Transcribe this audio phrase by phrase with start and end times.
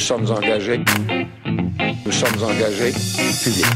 [0.00, 0.80] Nous sommes engagés.
[2.06, 2.90] Nous sommes engagés
[3.44, 3.66] publics.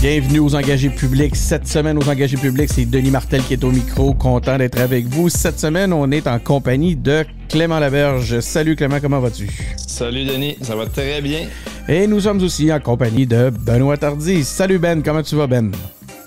[0.00, 1.36] Bienvenue aux engagés publics.
[1.36, 4.14] Cette semaine, aux engagés publics, c'est Denis Martel qui est au micro.
[4.14, 5.28] Content d'être avec vous.
[5.28, 8.40] Cette semaine, on est en compagnie de Clément Laberge.
[8.40, 9.46] Salut Clément, comment vas-tu?
[9.76, 11.40] Salut Denis, ça va très bien.
[11.86, 14.42] Et nous sommes aussi en compagnie de Benoît Tardy.
[14.42, 15.70] Salut Ben, comment tu vas Ben?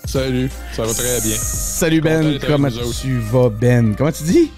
[0.05, 1.35] Salut, ça va très bien.
[1.35, 3.95] Salut Ben, comment tu vas Ben?
[3.97, 4.51] Comment tu dis?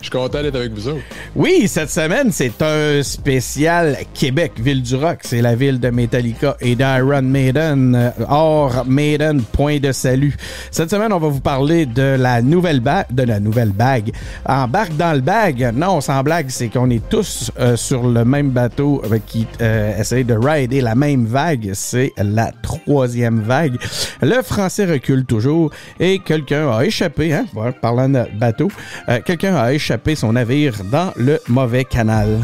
[0.00, 1.02] Je suis content d'être avec vous autres.
[1.34, 5.20] Oui, cette semaine, c'est un spécial Québec, ville du rock.
[5.22, 8.12] C'est la ville de Metallica et d'Iron Maiden.
[8.28, 10.36] Or, Maiden, point de salut.
[10.70, 14.12] Cette semaine, on va vous parler de la nouvelle bague, de la nouvelle bague.
[14.46, 15.72] Embarque dans le bag.
[15.74, 19.98] Non, sans blague, c'est qu'on est tous euh, sur le même bateau euh, qui euh,
[19.98, 21.70] essaye de rider la même vague.
[21.74, 23.76] C'est la troisième vague.
[24.20, 25.70] Le français recule toujours
[26.00, 27.46] et quelqu'un a échappé, hein,
[27.80, 28.68] parlant de bateau,
[29.24, 32.38] quelqu'un a échappé son navire dans le mauvais canal.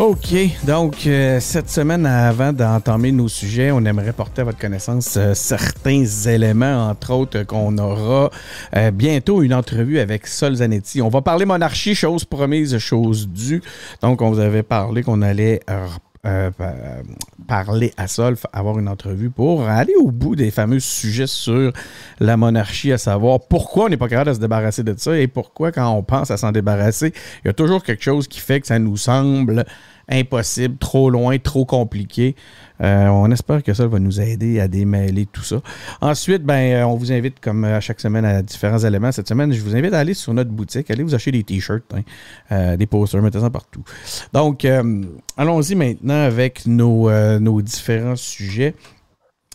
[0.00, 0.34] OK.
[0.64, 5.34] Donc, euh, cette semaine, avant d'entamer nos sujets, on aimerait porter à votre connaissance euh,
[5.34, 8.30] certains éléments, entre autres, qu'on aura
[8.76, 11.02] euh, bientôt une entrevue avec Sol Zanetti.
[11.02, 13.62] On va parler monarchie, chose promise, chose due.
[14.00, 15.60] Donc, on vous avait parlé qu'on allait
[16.26, 16.50] euh,
[17.48, 21.72] parler à Solf, avoir une entrevue pour aller au bout des fameux sujets sur
[22.18, 25.28] la monarchie, à savoir pourquoi on n'est pas capable de se débarrasser de ça et
[25.28, 28.60] pourquoi quand on pense à s'en débarrasser, il y a toujours quelque chose qui fait
[28.60, 29.64] que ça nous semble
[30.10, 32.36] impossible, trop loin, trop compliqué.
[32.82, 35.60] Euh, on espère que ça va nous aider à démêler tout ça.
[36.00, 39.12] Ensuite, ben, euh, on vous invite, comme à chaque semaine, à différents éléments.
[39.12, 41.84] Cette semaine, je vous invite à aller sur notre boutique, allez vous acheter des t-shirts,
[41.94, 42.02] hein,
[42.52, 43.82] euh, des posters, mettez ça partout.
[44.32, 44.66] Donc,
[45.36, 48.74] allons-y maintenant avec nos, nos différents sujets.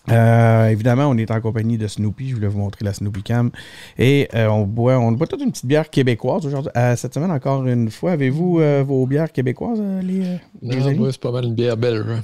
[0.07, 2.29] évidemment, on est en compagnie de Snoopy.
[2.29, 3.51] Je voulais vous montrer la Snoopy Cam.
[3.97, 6.71] Et on boit, on boit toute une petite bière québécoise aujourd'hui.
[6.95, 11.45] cette semaine, encore une fois, avez-vous vos bières québécoises, les, non, Moi, c'est pas mal
[11.45, 12.21] une bière belge.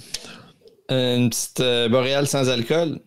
[0.92, 3.00] Une petite euh, boréale sans alcool.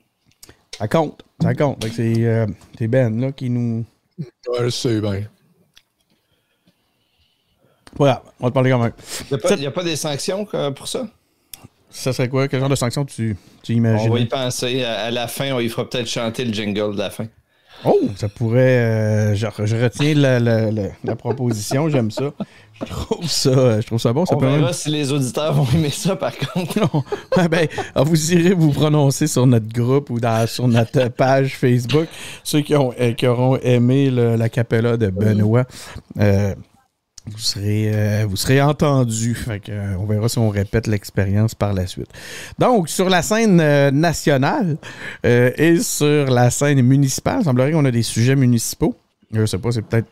[0.78, 1.22] Ça compte.
[1.40, 1.84] Ça compte.
[1.94, 2.46] C'est euh,
[2.80, 3.84] Ben là, qui nous.
[4.18, 5.24] Ouais, je sais bien.
[7.96, 8.92] Voilà, on va te parler quand même.
[9.30, 11.06] Il n'y a, pas des sanctions pour ça?
[11.90, 12.48] Ça serait quoi?
[12.48, 14.10] Quel genre de sanctions tu, tu imagines?
[14.10, 14.82] On va y penser.
[14.82, 17.28] À, la fin, on y fera peut-être chanter le jingle de la fin.
[17.84, 18.78] Oh, ça pourrait.
[18.78, 22.32] Euh, je, retiens la, la proposition, j'aime ça.
[22.80, 24.26] Je trouve ça, je trouve ça bon.
[24.26, 26.80] Ça On verra si les auditeurs vont aimer ça, par contre.
[26.80, 27.04] non.
[27.48, 32.08] ben, ah, vous irez vous prononcer sur notre groupe ou sur notre page Facebook.
[32.42, 35.64] Ceux qui, ont, euh, qui auront aimé la capella de Benoît,
[36.18, 36.54] euh,
[37.26, 39.36] vous serez, euh, vous serez entendu.
[39.98, 42.08] on verra si on répète l'expérience par la suite.
[42.58, 43.56] Donc, sur la scène
[43.90, 44.76] nationale
[45.24, 48.94] et sur la scène municipale, il semblerait qu'on a des sujets municipaux.
[49.32, 50.08] Je sais pas, c'est peut-être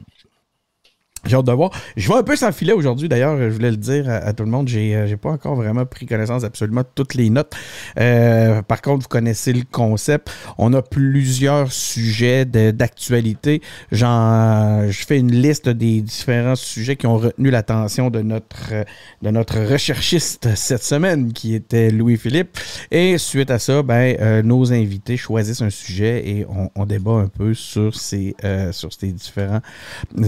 [1.24, 1.70] j'ai de voir.
[1.96, 4.68] Je vais un peu s'enfiler aujourd'hui, d'ailleurs, je voulais le dire à, tout le monde.
[4.68, 7.52] J'ai, euh, j'ai pas encore vraiment pris connaissance d'absolument toutes les notes.
[7.98, 10.30] Euh, par contre, vous connaissez le concept.
[10.58, 13.62] On a plusieurs sujets d'actualité.
[13.92, 18.84] J'en, je fais une liste des différents sujets qui ont retenu l'attention de notre,
[19.22, 22.58] de notre recherchiste cette semaine, qui était Louis-Philippe.
[22.90, 27.12] Et suite à ça, ben, euh, nos invités choisissent un sujet et on, on débat
[27.12, 28.34] un peu sur ces,
[28.72, 29.60] sur ces différents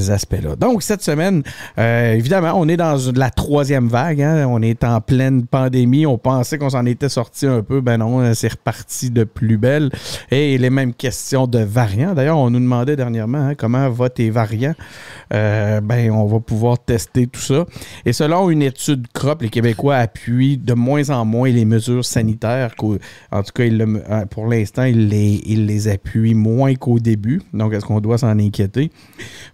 [0.09, 0.55] aspects-là.
[0.55, 1.43] Donc, cette semaine,
[1.79, 4.23] euh, évidemment, on est dans la troisième vague.
[4.23, 4.47] Hein.
[4.49, 6.07] On est en pleine pandémie.
[6.07, 7.81] On pensait qu'on s'en était sorti un peu.
[7.81, 9.91] Ben non, euh, c'est reparti de plus belle.
[10.31, 12.15] Et les mêmes questions de variants.
[12.15, 14.75] D'ailleurs, on nous demandait dernièrement hein, comment va tes variants?
[15.33, 17.65] Euh, ben, on va pouvoir tester tout ça.
[18.05, 22.75] Et selon une étude CROP, les Québécois appuient de moins en moins les mesures sanitaires.
[23.33, 23.65] En tout cas,
[24.31, 27.43] pour l'instant, ils les, ils les appuient moins qu'au début.
[27.53, 28.91] Donc, est-ce qu'on doit s'en inquiéter?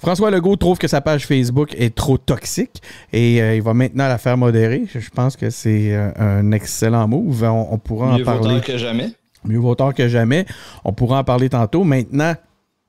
[0.00, 2.82] François Legault trouve que sa page Facebook est trop toxique
[3.12, 4.84] et euh, il va maintenant la faire modérer.
[4.92, 7.42] Je pense que c'est euh, un excellent move.
[7.44, 8.48] On, pourra en parler.
[8.48, 9.12] Mieux vaut tard que jamais.
[9.44, 10.46] Mieux vaut tard que jamais.
[10.84, 11.84] On pourra en parler tantôt.
[11.84, 12.34] Maintenant,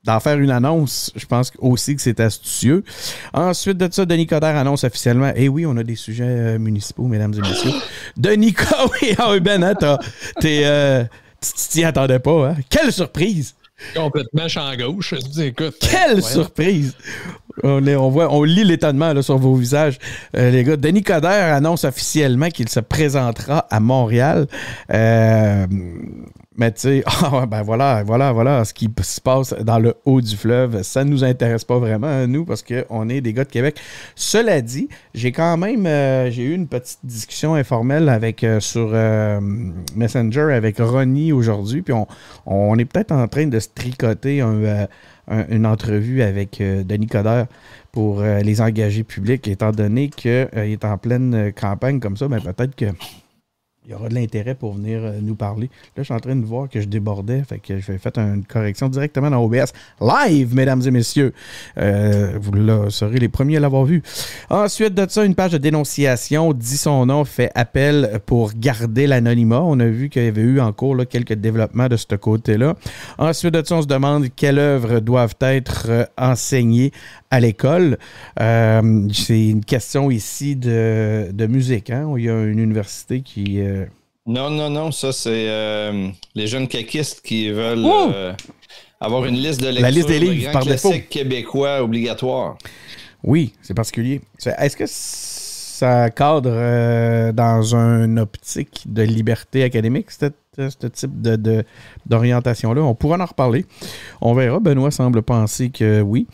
[0.04, 2.84] d'en faire une annonce, je pense aussi que c'est astucieux.
[3.34, 6.60] Ensuite de ça, Denis Coderre annonce officiellement, et eh oui, on a des sujets euh,
[6.60, 7.72] municipaux, mesdames et messieurs.
[8.18, 8.56] Denis
[9.02, 9.76] oui, ah Ben, hein,
[10.40, 11.08] t'es,
[11.42, 12.56] tu t'y attendais pas, hein?
[12.70, 13.56] Quelle surprise!
[13.96, 15.14] Complètement champ gauche.
[15.40, 16.96] Écoute, Quelle surprise!
[17.64, 19.98] On, lit l'étonnement sur vos visages,
[20.36, 20.78] euh, les gars.
[20.78, 24.48] Denis Coderre annonce officiellement qu'il se présentera à Montréal.
[24.94, 25.66] Euh,
[26.62, 30.22] Mais tu sais, ah, ben voilà, voilà, voilà, ce qui se passe dans le haut
[30.22, 33.50] du fleuve, ça ne nous intéresse pas vraiment, nous, parce qu'on est des gars de
[33.50, 33.80] Québec.
[34.14, 39.40] Cela dit, j'ai quand même, euh, eu une petite discussion informelle avec, euh, sur euh,
[39.96, 41.96] Messenger avec Ronnie aujourd'hui, puis
[42.46, 44.88] on, est peut-être en train de se tricoter un,
[45.30, 47.48] un, une entrevue avec Denis Coderre
[47.92, 52.54] pour les engagés publics, étant donné qu'il est en pleine campagne comme ça, mais ben,
[52.54, 52.86] peut-être que
[53.86, 55.70] il y aura de l'intérêt pour venir euh, nous parler.
[55.98, 58.12] Là, je suis en train de voir que je débordais, fait que je vais faire
[58.18, 61.34] une correction directement dans OBS live, mesdames et messieurs.
[61.80, 62.52] Euh, vous
[62.92, 64.04] serez les premiers à l'avoir vu.
[64.52, 69.62] Ensuite de ça, une page de dénonciation dit son nom, fait appel pour garder l'anonymat.
[69.64, 72.76] On a vu qu'il y avait eu en cours quelques développements de ce côté-là.
[73.18, 76.92] Ensuite de ça, on se demande quelles œuvres doivent être euh, enseignées
[77.32, 77.98] à l'école.
[78.40, 81.90] Euh, c'est une question ici de, musique.
[81.90, 82.14] Hein?
[82.18, 83.62] Il y a une université qui.
[83.62, 83.86] Euh,
[84.28, 87.88] non, non, non, ça c'est euh, les jeunes caquistes qui veulent
[89.00, 90.94] avoir une liste de lecture La liste des livres par défaut.
[91.10, 92.58] québécois obligatoire.
[93.24, 94.22] Oui, c'est particulier.
[94.60, 101.64] Est-ce que ça cadre dans une optique de liberté académique, ce type de,
[102.06, 102.82] d'orientation-là?
[102.82, 103.66] On pourra en reparler.
[104.22, 104.60] On verra.
[104.60, 106.28] Benoît semble penser que oui.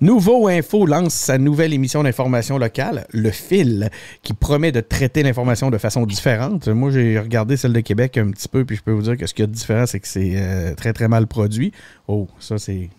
[0.00, 3.90] Nouveau Info lance sa nouvelle émission d'information locale, Le Fil,
[4.22, 6.68] qui promet de traiter l'information de façon différente.
[6.68, 9.26] Moi, j'ai regardé celle de Québec un petit peu, puis je peux vous dire que
[9.26, 11.72] ce qui est différent, c'est que c'est euh, très, très mal produit.
[12.06, 12.90] Oh, ça, c'est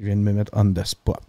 [0.00, 1.20] je viens de me mettre on the spot.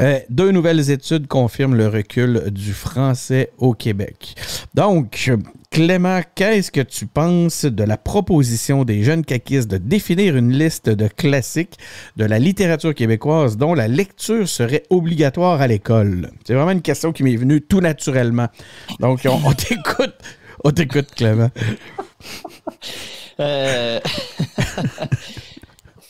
[0.00, 4.34] Euh, deux nouvelles études confirment le recul du français au Québec.
[4.74, 5.30] Donc,
[5.70, 10.88] Clément, qu'est-ce que tu penses de la proposition des jeunes caquistes de définir une liste
[10.88, 11.76] de classiques
[12.16, 16.30] de la littérature québécoise dont la lecture serait obligatoire à l'école?
[16.44, 18.48] C'est vraiment une question qui m'est venue tout naturellement.
[19.00, 20.14] Donc, on, t'écoute.
[20.64, 21.50] On t'écoute, Clément.
[23.40, 24.00] Euh...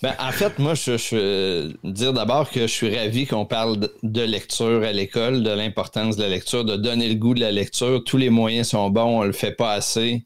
[0.02, 4.22] Ben, en fait, moi, je, je dire d'abord que je suis ravi qu'on parle de,
[4.22, 8.04] lecture à l'école, de l'importance de la lecture, de donner le goût de la lecture.
[8.04, 10.24] Tous les moyens sont bons, on le fait pas assez.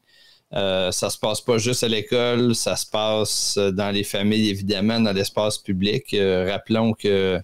[0.53, 4.99] Euh, ça se passe pas juste à l'école, ça se passe dans les familles, évidemment,
[4.99, 6.13] dans l'espace public.
[6.13, 7.41] Euh, rappelons que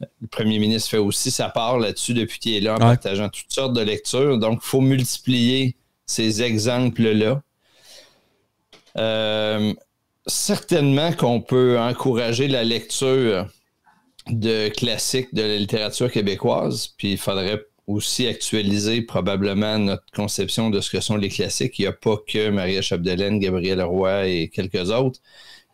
[0.00, 3.50] le premier ministre fait aussi sa part là-dessus depuis qu'il est là en partageant toutes
[3.50, 4.36] sortes de lectures.
[4.36, 5.74] Donc, il faut multiplier
[6.04, 7.40] ces exemples-là.
[8.98, 9.72] Euh,
[10.26, 13.46] certainement qu'on peut encourager la lecture
[14.28, 20.80] de classiques de la littérature québécoise, puis il faudrait aussi actualiser probablement notre conception de
[20.80, 21.78] ce que sont les classiques.
[21.78, 25.20] Il n'y a pas que Maria Chapdelaine, Gabriel Roy et quelques autres.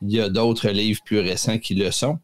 [0.02, 2.18] Il y a d'autres livres plus récents qui le sont.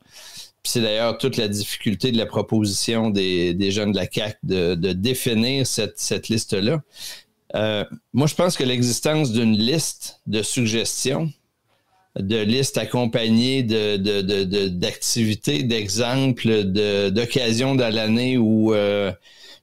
[0.64, 5.66] c'est d'ailleurs toute la difficulté de la proposition des, jeunes de la CAC de, définir
[5.66, 6.82] cette, liste-là.
[7.54, 11.32] Euh, moi, je pense que l'existence d'une liste de suggestions
[12.18, 16.64] de listes accompagnées d'activités, de, de, d'exemples,
[17.10, 19.12] d'occasions dans l'année où euh,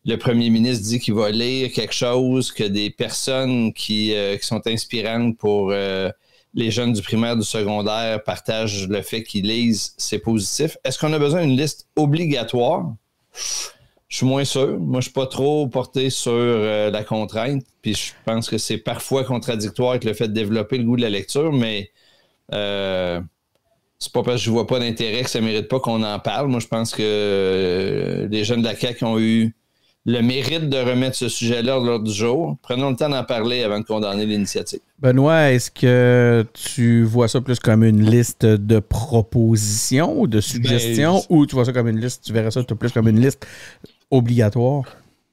[0.06, 4.48] le premier ministre dit qu'il va lire quelque chose, que des personnes qui, euh, qui
[4.48, 6.10] sont inspirantes pour euh,
[6.54, 10.78] les jeunes du primaire, du secondaire partagent le fait qu'ils lisent, c'est positif.
[10.86, 12.94] Est-ce qu'on a besoin d'une liste obligatoire?
[14.08, 14.80] Je suis moins sûr.
[14.80, 17.64] Moi, je suis pas trop porté sur la contrainte.
[17.82, 21.02] Puis je pense que c'est parfois contradictoire avec le fait de développer le goût de
[21.02, 21.90] la lecture, mais
[22.54, 23.22] euh,
[24.00, 26.48] c'est pas parce que je vois pas d'intérêt que ça mérite pas qu'on en parle.
[26.48, 29.56] Moi, je pense que euh, les jeunes de la CAQ ont eu
[30.06, 32.58] le mérite de remettre ce sujet-là lors du jour.
[32.62, 34.80] Prenons le temps d'en parler avant de condamner l'initiative.
[35.00, 41.16] Benoît, est-ce que tu vois ça plus comme une liste de propositions ou de suggestions?
[41.16, 43.48] Ben, ou tu vois ça comme une liste, tu verrais ça plus comme une liste
[44.12, 44.84] obligatoire?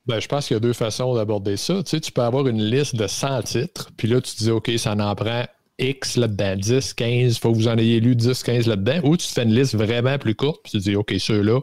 [0.07, 1.83] Ben, je pense qu'il y a deux façons d'aborder ça.
[1.83, 4.71] Tu, sais, tu peux avoir une liste de 100 titres, puis là, tu dis, OK,
[4.79, 5.45] ça en prend
[5.83, 9.17] X là-dedans, 10, 15, il faut que vous en ayez lu 10, 15 là-dedans, ou
[9.17, 11.61] tu te fais une liste vraiment plus courte, puis tu te dis, OK, ceux-là,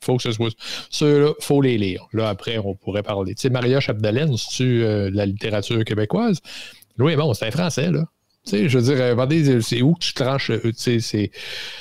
[0.00, 0.54] faut que ce soit.
[0.90, 2.06] Ceux-là, faut les lire.
[2.12, 3.34] Là, après, on pourrait parler.
[3.34, 6.40] Tu sais, Maria Chapdelaine, c'est-tu euh, la littérature québécoise?
[6.98, 8.04] Oui, bon, c'est un français, là
[8.52, 11.30] je veux dire, euh, c'est où que tu tranches, euh, c'est,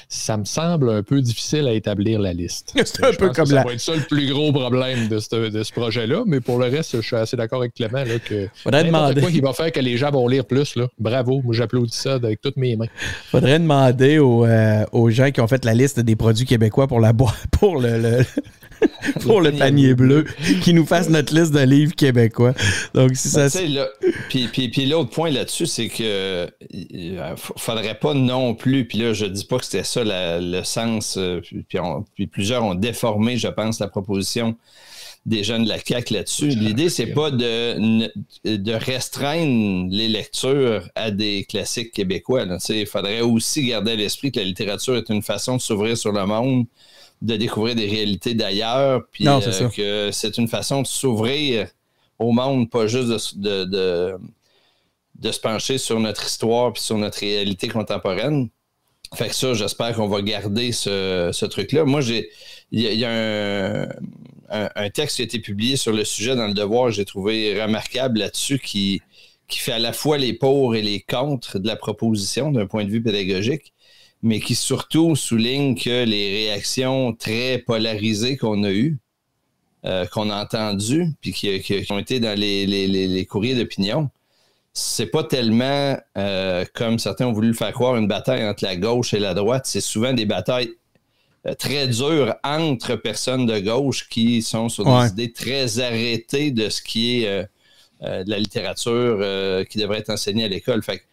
[0.09, 2.73] ça me semble un peu difficile à établir la liste.
[2.85, 3.63] C'est un peu comme ça la...
[3.63, 7.01] va être ça le plus gros problème de ce, projet-là, mais pour le reste, je
[7.01, 9.21] suis assez d'accord avec Clément là, que Faudrait demander.
[9.21, 10.75] quoi qui va faire que les gens vont lire plus.
[10.75, 10.87] Là.
[10.99, 12.87] Bravo, moi j'applaudis ça avec toutes mes mains.
[13.31, 16.99] Faudrait demander aux, euh, aux, gens qui ont fait la liste des produits québécois pour
[16.99, 18.23] la boîte, pour le
[19.21, 20.25] pour le, panier, bleu,
[20.61, 22.53] qui nous fasse notre liste de livres québécois.
[22.93, 23.61] Donc, si Ben, ça.
[23.61, 23.87] là,
[24.29, 28.97] puis, puis, puis l'autre point là-dessus, c'est que euh, f- faudrait pas non plus, puis
[28.99, 32.27] là, je dis pas que c'était ça la- le sens, euh, puis, puis on- puis
[32.27, 34.55] plusieurs ont déformé, je pense, la proposition
[35.25, 36.47] des jeunes de la CAQ là-dessus.
[36.47, 38.07] L'idée, c'est pas de,
[38.45, 42.45] de restreindre les lectures à des classiques québécois.
[42.45, 42.57] là.
[42.59, 45.61] Tu sais, Il faudrait aussi garder à l'esprit que la littérature est une façon de
[45.61, 46.65] s'ouvrir sur le monde,
[47.21, 51.67] de découvrir des réalités d'ailleurs, puis Non, euh, que c'est une façon de s'ouvrir
[52.19, 54.13] au monde, pas juste de, de, de,
[55.19, 58.49] de se pencher sur notre histoire puis sur notre réalité contemporaine.
[59.15, 61.85] Fait que ça, j'espère qu'on va garder ce, ce truc-là.
[61.85, 62.29] Moi, j'ai.
[62.71, 63.83] Il y a, il y a un,
[64.49, 67.61] un- un texte qui a été publié sur le sujet dans le devoir, j'ai trouvé
[67.61, 69.01] remarquable là-dessus, qui,
[69.47, 72.83] qui fait à la fois les pour et les contre de la proposition d'un point
[72.83, 73.71] de vue pédagogique,
[74.23, 78.97] mais qui surtout souligne que les réactions très polarisées qu'on a eues,
[79.85, 83.25] euh, qu'on a entendues, puis qui, qui- qui ont été dans les, les- les- les
[83.25, 84.09] courriers d'opinion,
[84.73, 88.75] c'est pas tellement, euh, comme certains ont voulu le faire croire, une bataille entre la
[88.75, 89.65] gauche et la droite.
[89.65, 90.71] C'est souvent des batailles
[91.45, 95.07] euh, très dures entre personnes de gauche qui sont sur des Ouais.
[95.09, 97.27] idées très arrêtées de ce qui est
[98.03, 100.83] euh, de la littérature qui devrait être enseignée à l'école.
[100.83, 101.03] Fait que,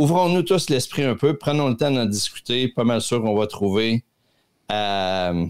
[0.00, 2.68] ouvrons-nous tous l'esprit un peu, prenons le temps d'en discuter.
[2.68, 4.02] Pas mal sûr qu'on va trouver
[4.68, 5.46] à euh,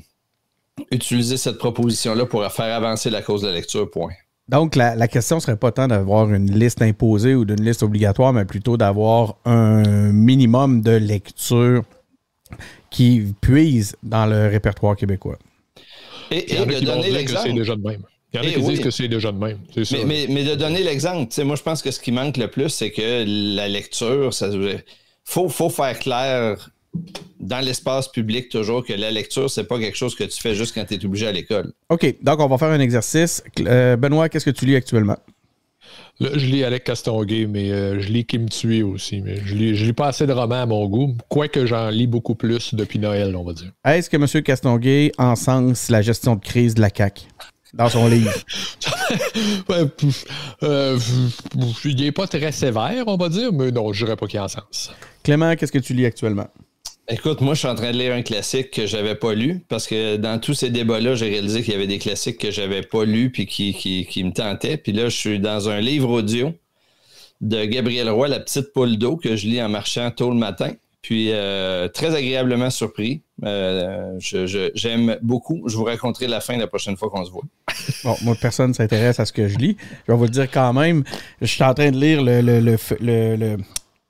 [0.91, 4.13] utiliser cette proposition-là pour faire avancer la cause de la lecture, point.
[4.49, 8.33] Donc, la, la question serait pas tant d'avoir une liste imposée ou d'une liste obligatoire,
[8.33, 11.85] mais plutôt d'avoir un minimum de lecture
[12.91, 15.39] qui puise dans le répertoire québécois.
[16.33, 17.49] Et, et de donner l'exemple.
[18.33, 18.75] Il y en a Eh qui oui.
[18.75, 19.59] disent que c'est déjà de même.
[19.85, 19.97] Ça.
[20.07, 22.91] Mais, mais, de donner l'exemple, moi je pense que ce qui manque le plus, c'est
[22.91, 23.25] que
[23.57, 24.49] la lecture, ça
[25.25, 26.71] faut, faut faire clair
[27.39, 30.75] dans l'espace public toujours que la lecture, c'est pas quelque chose que tu fais juste
[30.75, 31.73] quand tu es obligé à l'école.
[31.89, 33.43] OK, donc on va faire un exercice.
[33.61, 35.17] Euh, Benoît, qu'est-ce que tu lis actuellement?
[36.19, 39.23] Là, je lis Alec Castonguay, mais euh, je lis Kim Thuy aussi.
[39.23, 42.07] Mais je lis, je lis pas assez de romans à mon goût, quoique j'en lis
[42.07, 43.71] beaucoup plus depuis Noël, on va dire.
[43.87, 44.43] Est-ce que M.
[44.43, 47.23] Castonguay encense la gestion de crise de la CAQ
[47.75, 48.33] dans son livre?
[50.63, 50.99] Euh,
[51.85, 54.49] il n'est pas très sévère, on va dire, mais non, je dirais pas qu'il en
[54.49, 54.93] sens.
[55.23, 56.49] Clément, qu'est-ce que tu lis actuellement?
[57.09, 59.87] Écoute, moi je suis en train de lire un classique que j'avais pas lu parce
[59.87, 63.05] que dans tous ces débats-là, j'ai réalisé qu'il y avait des classiques que j'avais pas
[63.05, 64.77] lus puis qui, qui, qui me tentaient.
[64.77, 66.53] Puis là, je suis dans un livre audio
[67.41, 70.73] de Gabriel Roy, La petite poule d'eau, que je lis en marchant tôt le matin.
[71.03, 73.23] Puis euh, très agréablement surpris.
[73.45, 75.63] Euh, je- je- J'aime beaucoup.
[75.67, 77.43] Je vous raconterai la fin la prochaine fois qu'on se voit.
[78.05, 79.77] Bon, moi, personne ne s'intéresse à ce que je lis.
[80.07, 81.05] Je vais vous le dire quand même.
[81.41, 83.57] Je suis en train de lire le, le, le, le, le,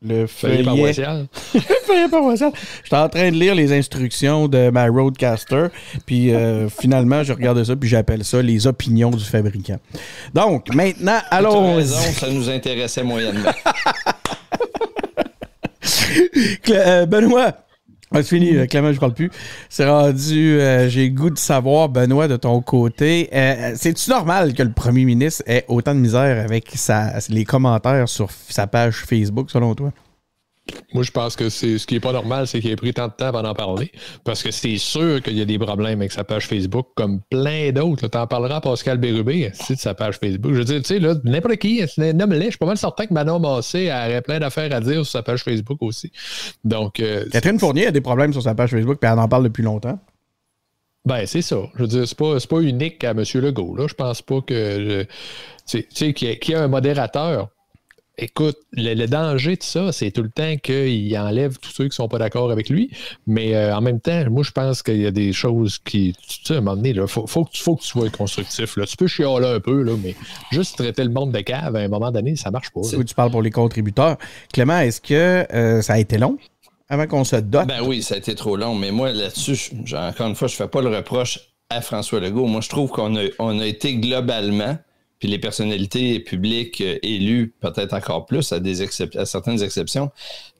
[0.02, 1.26] le Feuillet paroissial.
[1.87, 2.50] Feuillet paroissial.
[2.82, 5.66] Je suis en train de lire les instructions de ma Roadcaster.
[6.06, 9.78] Puis euh, finalement, je regarde ça, puis j'appelle ça les opinions du fabricant.
[10.34, 13.52] Donc, maintenant, allons raison, ça nous intéressait moyennement.
[16.70, 17.52] Euh, Benoît.
[18.12, 19.30] Ah, c'est fini, euh, Clément, je parle plus.
[19.68, 23.28] C'est rendu, euh, j'ai goût de savoir, Benoît, de ton côté.
[23.32, 28.08] euh, C'est-tu normal que le premier ministre ait autant de misère avec sa, les commentaires
[28.08, 29.92] sur sa page Facebook, selon toi?
[30.92, 33.06] Moi, je pense que c'est ce qui n'est pas normal, c'est qu'il ait pris tant
[33.08, 33.90] de temps avant d'en parler.
[34.24, 37.70] Parce que c'est sûr qu'il y a des problèmes avec sa page Facebook, comme plein
[37.72, 38.08] d'autres.
[38.08, 40.52] Tu en parleras à Pascal Bérubé, de sa page Facebook.
[40.52, 42.46] Je veux dire, tu sais, là, n'importe qui, nomme-les.
[42.46, 45.22] Je suis pas mal certain que Manon Massé aurait plein d'affaires à dire sur sa
[45.22, 46.10] page Facebook aussi.
[46.64, 49.44] Donc, euh, Catherine Fournier a des problèmes sur sa page Facebook, puis elle en parle
[49.44, 49.98] depuis longtemps.
[51.06, 51.56] Ben, c'est ça.
[51.76, 53.24] Je veux dire, c'est pas, pas unique à M.
[53.34, 53.74] Legault.
[53.76, 53.86] Là.
[53.88, 54.54] Je pense pas que.
[54.54, 55.04] je-
[55.78, 57.48] Tu sais, qu'il y, ait- qu'il y ait un modérateur.
[58.22, 61.96] Écoute, le, le danger de ça, c'est tout le temps qu'il enlève tous ceux qui
[61.96, 62.90] sont pas d'accord avec lui.
[63.26, 66.14] Mais euh, en même temps, moi, je pense qu'il y a des choses qui.
[66.28, 68.10] Tu sais, à un moment donné, il faut, faut, que tu- faut que tu sois
[68.10, 68.76] constructif.
[68.76, 68.84] Là.
[68.84, 70.14] Tu peux chialer un peu, là, mais
[70.52, 72.80] juste traiter le monde de cave, à un moment donné, ça marche pas.
[72.80, 74.18] Ou tu parles pour les contributeurs.
[74.52, 76.36] Clément, est-ce que euh, ça a été long
[76.90, 77.68] avant qu'on se dote?
[77.68, 80.68] Ben oui, ça a été trop long, mais moi là-dessus, encore une fois, je fais
[80.68, 81.38] pas le reproche
[81.70, 82.46] à François Legault.
[82.46, 84.76] Moi, je trouve qu'on a, on a été globalement,
[85.20, 90.10] puis les personnalités publiques euh, élues, peut-être encore plus, à, des excep- à certaines exceptions,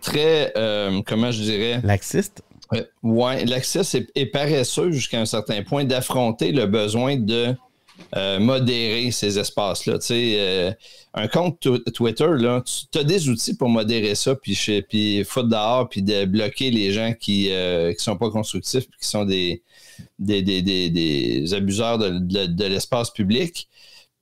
[0.01, 2.43] très, euh, comment je dirais, Laxiste?
[2.75, 7.55] euh, ouais, l'accès est, est paresseux jusqu'à un certain point d'affronter le besoin de
[8.17, 9.99] euh, modérer ces espaces-là.
[9.99, 10.73] Tu sais, euh,
[11.15, 12.63] un compte tw- Twitter, là,
[12.93, 16.93] tu as des outils pour modérer ça, puis, puis foutre dehors, puis de bloquer les
[16.93, 19.63] gens qui ne sont pas constructifs, puis qui sont des,
[20.19, 23.69] des, des, des- des abuseurs de, de- de l'espace public.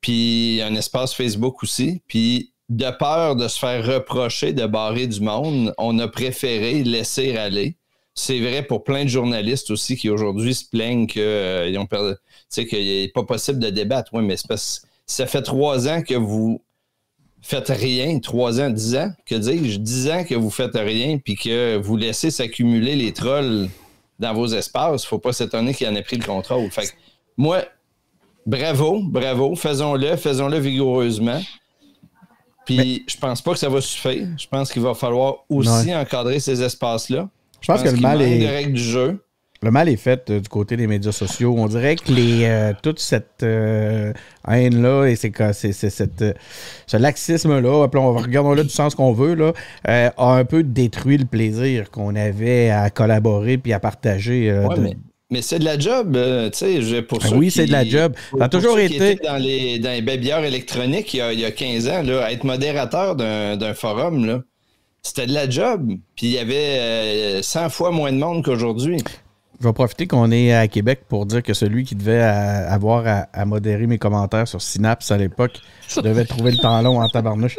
[0.01, 2.03] Puis un espace Facebook aussi.
[2.07, 7.37] Puis de peur de se faire reprocher de barrer du monde, on a préféré laisser
[7.37, 7.77] aller
[8.19, 12.15] c'est vrai pour plein de journalistes aussi qui aujourd'hui se plaignent qu'ils euh, ont perdu,
[12.51, 14.13] qu'il n'est pas possible de débattre.
[14.13, 16.61] Oui, mais parce ça fait trois ans que vous
[17.41, 21.37] faites rien, trois ans, dix ans, que dis-je, dix ans que vous faites rien, puis
[21.37, 23.69] que vous laissez s'accumuler les trolls
[24.19, 26.69] dans vos espaces, faut pas s'étonner qu'il en ait pris le contrôle.
[26.73, 26.93] Fait
[27.37, 27.65] moi,
[28.49, 31.41] bravo, bravo, faisons-le, faisons-le vigoureusement.
[32.65, 34.27] Puis je pense pas que ça va suffire.
[34.37, 37.29] Je pense qu'il va falloir aussi encadrer ces espaces-là.
[37.61, 38.47] Je, pense, que le mal est.
[38.49, 39.25] règles du jeu.
[39.61, 41.55] Le mal est fait euh, du côté des médias sociaux.
[41.59, 44.13] On dirait que les, euh, toute cette euh,
[44.47, 49.53] haine-là et c'est, ce laxisme-là, regardons-le du sens qu'on veut, là,
[49.85, 54.57] a un peu détruit le plaisir qu'on avait à collaborer puis à partager.
[54.79, 54.97] mais,
[55.43, 56.17] c'est de la job,
[56.53, 58.15] tu sais, pour ah Oui, c'est de la job.
[58.37, 59.17] Ça a toujours été.
[59.17, 60.01] Dans les, dans les
[60.45, 64.25] électroniques il y, a, il y a 15 ans, là, être modérateur d'un, d'un forum,
[64.25, 64.43] là,
[65.03, 65.89] c'était de la job.
[66.17, 68.99] Puis il y avait 100 fois moins de monde qu'aujourd'hui.
[69.61, 73.45] Je vais profiter qu'on est à Québec pour dire que celui qui devait avoir à,
[73.45, 75.61] modérer mes commentaires sur Synapse à l'époque
[75.97, 77.57] devait trouver le temps long en tabarnouche.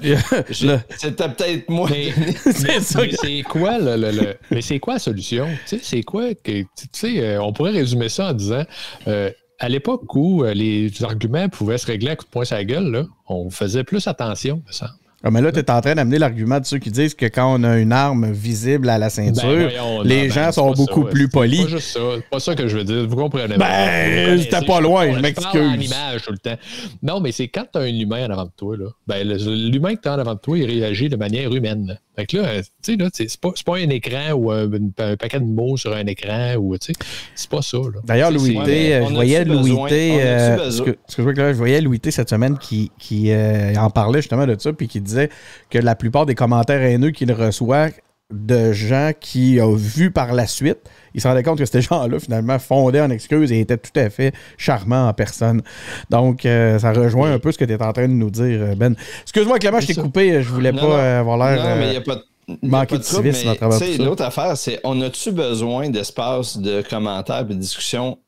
[0.50, 1.88] C'était peut-être moi.
[1.90, 2.12] Mais,
[2.80, 5.48] c'est quoi le, mais c'est quoi la solution?
[5.66, 8.64] c'est quoi que tu sais, euh, on pourrait résumer ça en disant
[9.06, 12.56] euh, à l'époque où euh, les arguments pouvaient se régler à coup de poing sur
[12.56, 14.90] la gueule, on faisait plus attention, ça.
[15.26, 17.58] Ah, mais là, tu es en train d'amener l'argument de ceux qui disent que quand
[17.58, 21.30] on a une arme visible à la ceinture, ben, les gens ben, sont beaucoup plus
[21.30, 21.60] polis.
[21.60, 22.00] C'est pas juste ça.
[22.16, 23.08] C'est pas ça que je veux dire.
[23.08, 23.56] Vous comprenez.
[23.56, 25.94] Ben, c'était pas loin, je m'excuse.
[26.26, 26.56] tout le temps.
[27.02, 29.94] Non, mais c'est quand tu as un humain en avant de toi, là, ben, l'humain
[29.94, 31.98] que tu as en avant de toi, il réagit de manière humaine.
[32.16, 34.68] Fait que là, tu sais, là, c'est pas, pas un écran ou un,
[35.16, 36.92] paquet de mots sur un écran ou, tu sais,
[37.34, 41.56] c'est pas ça, D'ailleurs, Louis T, je voyais Louis T, euh, ce que, je, je
[41.56, 45.00] voyais Louis T cette semaine qui, qui euh, en parlait justement de ça, puis qui
[45.00, 45.28] disait
[45.70, 47.88] que la plupart des commentaires haineux qu'il reçoit
[48.34, 50.78] de gens qui ont vu par la suite,
[51.14, 54.10] il se rendait compte que ces gens-là, finalement, fondaient en excuses et étaient tout à
[54.10, 55.62] fait charmants en personne.
[56.10, 58.76] Donc, euh, ça rejoint un peu ce que tu es en train de nous dire,
[58.76, 58.94] Ben.
[59.22, 61.64] Excuse-moi, Clément, je t'ai coupé, je voulais pas avoir l'air.
[61.64, 62.24] Non, mais il n'y a pas de.
[62.60, 63.86] Manquer de, civisme à travers ça.
[63.98, 68.18] L'autre affaire, c'est on a-tu besoin d'espace de commentaires et de discussions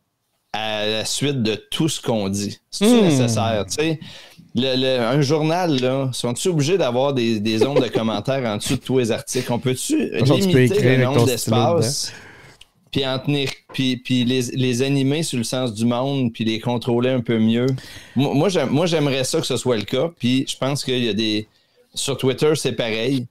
[0.55, 2.59] à la suite de tout ce qu'on dit?
[2.71, 3.05] C'est-tu hmm.
[3.05, 3.67] nécessaire?
[4.65, 8.99] Un journal, là, sont-ils obligés d'avoir des, des zones de commentaires en dessous de tous
[8.99, 9.53] les articles?
[9.53, 12.13] On peut-tu limiter le nombre d'espace?
[12.93, 16.61] Puis en tenir, puis, puis les, les, animer sur le sens du monde, puis les
[16.61, 17.67] contrôler un peu mieux?
[18.15, 20.11] Moi, moi j'aimerais ça que ce soit le cas.
[20.19, 21.47] Puis je pense qu'il y a des.
[21.93, 23.27] Sur Twitter, c'est pareil.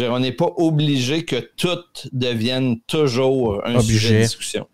[0.00, 1.78] on n'est pas obligé que tout
[2.12, 4.66] devienne toujours un sujet de discussion.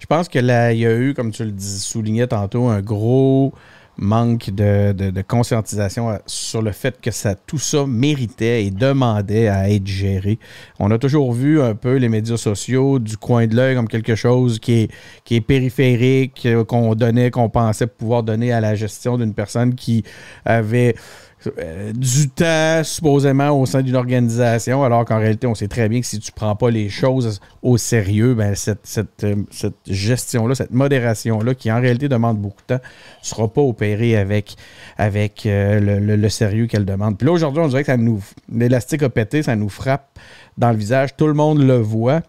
[0.00, 2.80] Je pense que là, il y a eu, comme tu le dis, soulignais tantôt, un
[2.80, 3.52] gros
[3.96, 9.86] manque de, conscientisation sur le fait que ça, tout ça méritait et demandait à être
[9.86, 10.38] géré.
[10.78, 14.14] On a toujours vu un peu les médias sociaux du coin de l'œil comme quelque
[14.14, 14.90] chose qui est,
[15.24, 20.04] qui est périphérique, qu'on donnait, qu'on pensait pouvoir donner à la gestion d'une personne qui
[20.44, 20.94] avait
[21.58, 26.00] euh, du temps supposément au sein d'une organisation, alors qu'en réalité, on sait très bien
[26.00, 28.86] que si tu ne prends pas les choses au sérieux, ben cette,
[29.24, 33.60] euh, cette, gestion-là, cette modération-là, qui en réalité demande beaucoup de temps, ne sera pas
[33.60, 34.56] opérée avec,
[35.46, 37.18] euh, le, sérieux qu'elle demande.
[37.18, 38.22] Puis là, aujourd'hui, on dirait que ça nous.
[38.52, 40.18] L'élastique a pété, ça nous frappe
[40.58, 41.16] dans le visage.
[41.16, 42.22] Tout le monde le voit.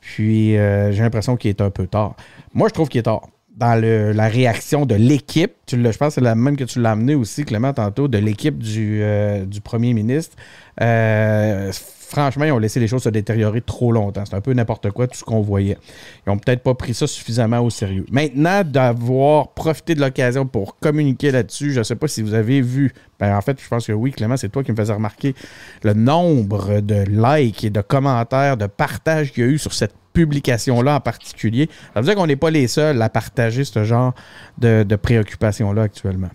[0.00, 2.16] Puis j'ai l'impression qu'il est un peu tard.
[2.54, 3.28] Moi, je trouve qu'il est tard
[3.62, 5.52] dans la réaction de l'équipe.
[5.70, 8.58] Je pense que c'est la même que tu l'as amené aussi, Clément, tantôt, de l'équipe
[8.58, 10.36] du, euh, premier ministre.
[10.80, 14.24] Euh, franchement, ils ont laissé les choses se détériorer trop longtemps.
[14.28, 15.78] C'est un peu n'importe quoi, tout ce qu'on voyait.
[16.26, 18.04] Ils n'ont peut-être pas pris ça suffisamment au sérieux.
[18.10, 22.62] Maintenant, d'avoir profité de l'occasion pour communiquer là-dessus, je ne sais pas si vous avez
[22.62, 22.92] vu.
[23.20, 25.36] Ben, en fait, je pense que oui, Clément, c'est toi qui me faisais remarquer
[25.84, 29.94] le nombre de likes et de commentaires, de partages qu'il y a eu sur cette
[30.12, 31.68] publication-là en particulier.
[31.94, 34.14] Ça veut dire qu'on n'est pas les seuls à partager ce genre
[34.58, 36.30] de, de préoccupations-là actuellement.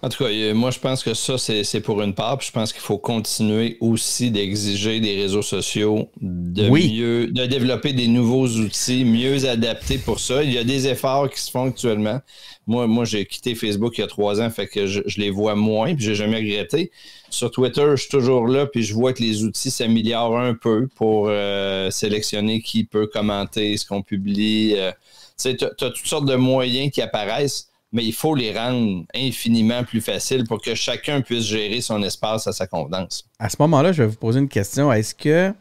[0.00, 2.38] En tout cas, euh, moi, je pense que ça, c'est pour une part.
[2.38, 7.92] Puis je pense qu'il faut continuer aussi d'exiger des réseaux sociaux de mieux, de développer
[7.92, 10.44] des nouveaux outils mieux adaptés pour ça.
[10.44, 12.20] Il y a des efforts qui se font actuellement.
[12.68, 15.56] Moi, moi j'ai quitté Facebook il y a trois ans, fait que je, les vois
[15.56, 16.92] moins, puis j'ai jamais regretté.
[17.30, 20.86] Sur Twitter, je suis toujours là, puis je vois que les outils s'améliorent un peu
[20.94, 24.74] pour euh, sélectionner qui peut commenter ce qu'on publie.
[24.76, 24.92] Euh,
[25.40, 30.00] tu as toutes sortes de moyens qui apparaissent mais il faut les rendre infiniment plus
[30.00, 33.24] faciles pour que chacun puisse gérer son espace à sa convenance.
[33.38, 34.92] À ce moment-là, je vais vous poser une question.
[34.92, 35.52] Est-ce que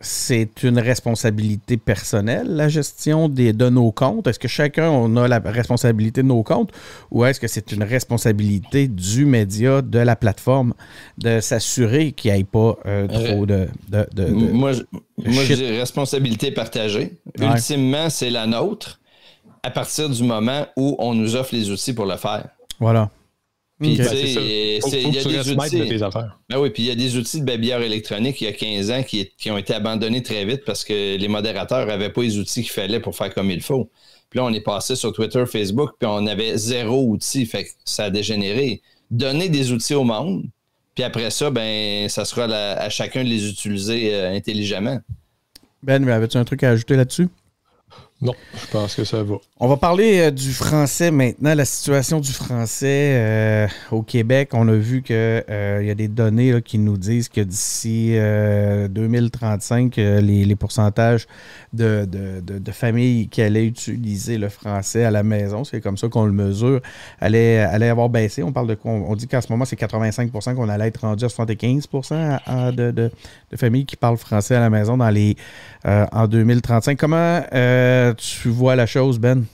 [0.00, 4.26] c'est une responsabilité personnelle, la gestion des, de nos comptes?
[4.26, 6.70] Est-ce que chacun on a la responsabilité de nos comptes?
[7.10, 10.74] Ou est-ce que c'est une responsabilité du média, de la plateforme,
[11.18, 14.82] de s'assurer qu'il n'y ait pas euh, trop de, de, de, de, Moi, je,
[15.16, 17.12] moi, je dis responsabilité partagée.
[17.38, 17.46] Ouais.
[17.46, 19.00] Ultimement, c'est la nôtre
[19.64, 22.48] à partir du moment où on nous offre les outils pour le faire.
[22.78, 23.10] Voilà.
[23.80, 26.38] Puis, tu Ben, sais, il y a des de tes affaires.
[26.48, 28.90] Ben oui, puis il y a des outils de babillard électronique il y a 15
[28.92, 32.38] ans qui, qui ont été abandonnés très vite parce que les modérateurs n'avaient pas les
[32.38, 33.90] outils qu'il fallait pour faire comme il faut.
[34.30, 37.46] Puis là, on est passé sur Twitter, Facebook, puis on avait zéro outil.
[37.46, 38.80] Fait que ça a dégénéré.
[39.10, 40.44] Donner des outils au monde,
[40.94, 45.00] puis après ça, ben, ça sera la- à chacun de les utiliser euh, intelligemment.
[45.82, 47.28] Ben, avais-tu un truc à ajouter là-dessus?
[48.24, 49.34] Non, je pense que ça va.
[49.60, 54.50] On va parler euh, du français maintenant, la situation du français euh, au Québec.
[54.54, 59.98] On a vu qu'il y a des données qui nous disent que d'ici euh, 2035,
[59.98, 61.26] euh, les, les pourcentages
[61.74, 66.24] de, de- familles qui allaient utiliser le français à la maison, c'est comme ça qu'on
[66.24, 66.80] le mesure,
[67.20, 68.42] allaient, avoir baissé.
[68.42, 68.92] On parle de quoi?
[68.92, 72.72] On dit qu'en ce moment, c'est 85% qu'on allait être rendu à 75 à- à-
[72.72, 73.10] de,
[73.56, 75.36] familles qui parlent français à la maison dans les,
[75.86, 76.98] euh, en 2035.
[76.98, 79.44] Comment euh, tu vois la chose, Ben?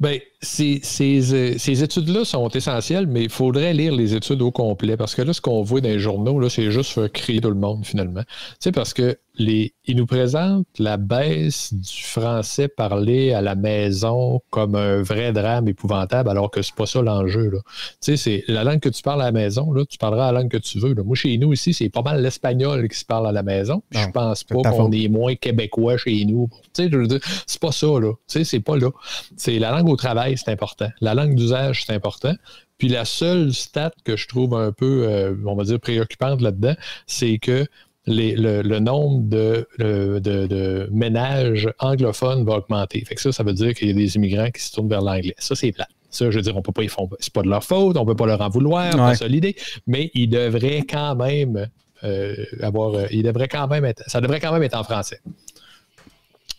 [0.00, 4.50] Ben, ces, ces, euh, ces études-là sont essentielles, mais il faudrait lire les études au
[4.52, 7.40] complet parce que là, ce qu'on voit dans les journaux, là, c'est juste faire crier
[7.40, 8.22] tout le monde finalement.
[8.22, 8.28] Tu
[8.60, 14.40] sais, parce que les, ils nous présentent la baisse du français parlé à la maison
[14.50, 17.50] comme un vrai drame épouvantable, alors que c'est pas ça l'enjeu.
[17.50, 17.58] là.
[18.00, 20.40] Tu sais, c'est la langue que tu parles à la maison, là, tu parleras la
[20.40, 20.92] langue que tu veux.
[20.94, 21.02] là.
[21.04, 23.82] Moi, chez nous ici, c'est pas mal l'espagnol qui se parle à la maison.
[23.94, 24.94] Non, je pense pas qu'on faute.
[24.94, 26.48] est moins québécois chez nous.
[26.74, 28.12] Tu sais, je veux dire, c'est pas ça, là.
[28.26, 28.90] Tu sais, c'est pas là.
[29.36, 30.88] C'est la langue au travail, c'est important.
[31.00, 32.34] La langue d'usage, c'est important.
[32.78, 36.74] Puis la seule stat que je trouve un peu, euh, on va dire, préoccupante là-dedans,
[37.06, 37.66] c'est que
[38.06, 43.04] les- le, le nombre de, de- de ménages anglophones va augmenter.
[43.04, 45.02] Fait que ça, ça veut dire qu'il y a des immigrants qui se tournent vers
[45.02, 45.34] l'anglais.
[45.38, 45.86] Ça, c'est plat.
[46.10, 47.08] Ça, je veux dire, on peut pas y font.
[47.20, 48.96] C'est pas de leur faute, on peut pas leur en vouloir, Ouais.
[48.98, 51.68] pas ça l'idée, mais ils devraient quand même
[52.04, 53.12] euh, avoir.
[53.12, 54.04] ils devraient quand même être.
[54.06, 55.20] Ça devrait quand même être en français.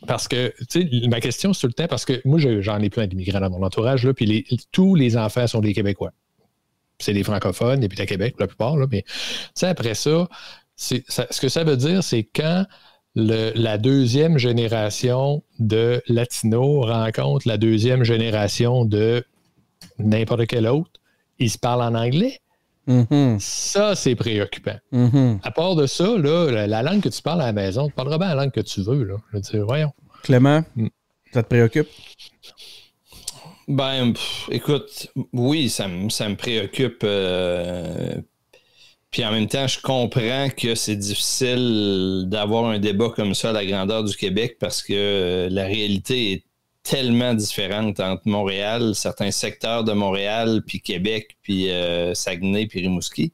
[0.08, 2.90] Parce que, tu sais, ma question, tout le temps, parce que moi, je- j'en ai
[2.90, 6.12] plein d'immigrants dans mon entourage, là, puis les- tous les enfants sont des Québécois.
[7.00, 9.14] C'est des francophones, et puis à Québec, la plupart, là, mais, tu
[9.56, 10.28] sais, après ça,
[10.76, 12.66] ce que ça veut dire, c'est quand
[13.16, 19.26] la deuxième génération de latinos rencontre la deuxième génération de
[19.98, 20.92] n'importe quel autre,
[21.40, 22.40] ils se parlent en anglais.
[22.90, 24.78] Mhm, Ça, c'est préoccupant.
[24.92, 25.40] mhm.
[25.44, 27.94] À part de ça, là, la, la langue que tu parles à la maison, tu
[27.94, 29.04] parleras bien la langue que tu veux.
[29.04, 29.16] Là.
[29.32, 29.92] Je veux dire, voyons.
[30.24, 30.88] Clément, Mm.
[31.32, 31.88] ça te préoccupe?
[33.68, 37.02] Ben, pff, écoute, oui, ça, me- ça me préoccupe.
[37.04, 38.16] euh,
[39.12, 43.54] puis en même temps, je comprends que c'est difficile d'avoir un débat comme ça à
[43.54, 46.44] la grandeur du Québec parce que euh, la réalité est
[46.90, 53.32] tellement différente entre Montréal, certains secteurs de Montréal, puis Québec, puis euh, Saguenay, puis Rimouski.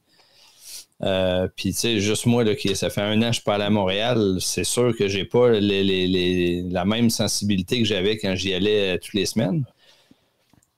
[1.03, 3.61] Euh, puis tu sais, juste moi, là, qui, ça fait un an que je parle
[3.61, 8.95] à Montréal, c'est sûr que j'ai pas la même sensibilité que j'avais quand j'y allais
[8.95, 9.63] euh, toutes les semaines.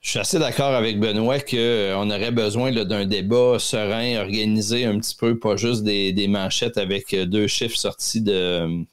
[0.02, 5.16] Je suis assez d'accord avec Benoît qu'on aurait besoin d'un débat serein, organisé un petit
[5.16, 8.86] peu, pas juste des, des manchettes avec deux chiffres sortis de.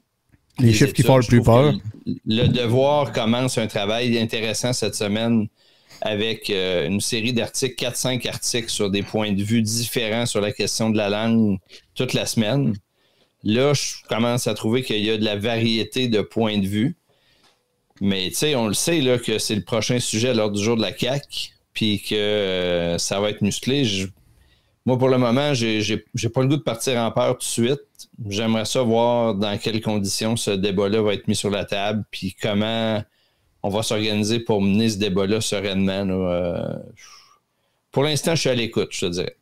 [0.59, 1.73] Les chiffres qui font le plus peur.
[2.25, 5.47] Le Devoir commence un travail intéressant cette semaine
[6.01, 10.51] avec euh, une série d'articles, 4-5 articles sur des points de vue différents sur la
[10.51, 11.57] question de la langue
[11.95, 12.75] toute la semaine.
[13.43, 16.95] Là, je commence à trouver qu'il y a de la variété de points de vue.
[18.01, 20.63] Mais tu sais, on le sait là, que c'est le prochain sujet à l'ordre du
[20.63, 23.85] jour de la CAC, puis que euh, ça va être musclé.
[23.85, 24.07] Je-
[24.85, 25.81] moi, pour le moment, j'ai
[26.33, 27.81] pas le goût de partir en peur tout de suite.
[28.27, 32.35] J'aimerais ça voir dans quelles conditions ce débat-là va être mis sur la table, puis
[32.39, 33.01] comment
[33.63, 36.07] on va s'organiser pour mener ce débat-là sereinement.
[36.07, 36.77] Euh,
[37.91, 39.35] pour l'instant, je suis à l'écoute, je te dirais.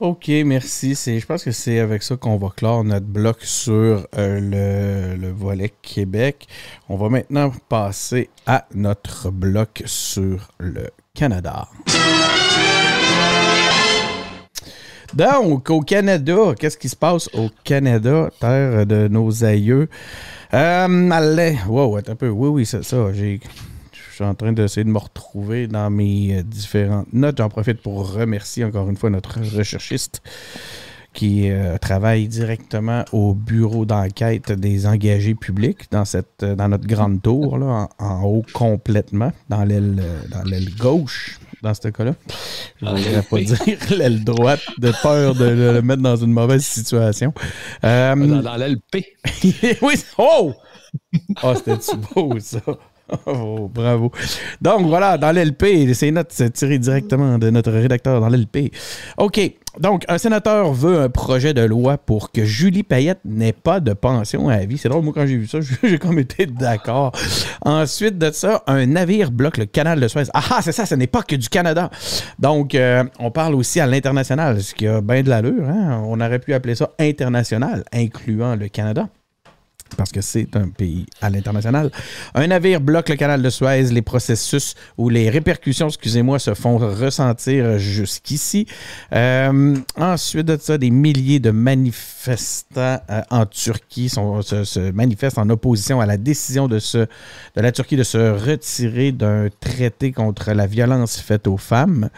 [0.00, 0.94] OK, merci.
[0.94, 5.30] Je pense que c'est avec ça qu'on va clore notre bloc sur euh, le, le
[5.30, 6.46] volet Québec.
[6.90, 11.68] On va maintenant passer à notre bloc sur le Canada.
[15.14, 19.88] Donc, au Canada, qu'est-ce qui se passe au Canada, terre de nos aïeux?
[20.54, 22.28] Euh, allez, wow, attends un peu.
[22.28, 23.12] Oui, oui, c'est ça.
[23.12, 23.38] Je
[24.12, 27.38] suis en train d'essayer de me retrouver dans mes euh, différentes notes.
[27.38, 30.22] J'en profite pour remercier encore une fois notre recherchiste
[31.12, 36.86] qui euh, travaille directement au bureau d'enquête des engagés publics dans, cette, euh, dans notre
[36.86, 39.98] grande tour, là, en, en haut complètement, dans l'aile
[40.78, 41.40] gauche.
[41.62, 42.14] Dans ce cas-là.
[42.80, 46.64] Je ne voudrais pas dire l'aile droite de peur de le mettre dans une mauvaise
[46.64, 47.32] situation.
[47.84, 49.06] Euh, dans, dans l'aile P.
[49.82, 50.54] oui, oh!
[51.42, 52.60] Oh, c'était beau, ça?
[53.26, 54.12] Oh, bravo.
[54.60, 58.72] Donc voilà, dans l'LP, ces notes tirées directement de notre rédacteur dans l'LP.
[59.18, 59.40] OK.
[59.78, 63.92] Donc, un sénateur veut un projet de loi pour que Julie Payette n'ait pas de
[63.92, 64.78] pension à vie.
[64.78, 67.12] C'est drôle, moi, quand j'ai vu ça, j'ai comme été d'accord.
[67.62, 70.24] Ensuite de ça, un navire bloque le canal de Suez.
[70.34, 71.90] Ah, ah c'est ça, ce n'est pas que du Canada.
[72.38, 75.68] Donc, euh, on parle aussi à l'international, ce qui a bien de l'allure.
[75.68, 76.02] Hein?
[76.04, 79.08] On aurait pu appeler ça international, incluant le Canada
[79.96, 81.90] parce que c'est un pays à l'international.
[82.34, 83.84] Un navire bloque le canal de Suez.
[83.90, 88.66] Les processus ou les répercussions, excusez-moi, se font ressentir jusqu'ici.
[89.12, 96.00] Euh, ensuite de ça, des milliers de manifestants euh, en Turquie se, manifestent en opposition
[96.00, 101.18] à la décision de, de la Turquie de se retirer d'un traité contre la violence
[101.18, 102.10] faite aux femmes.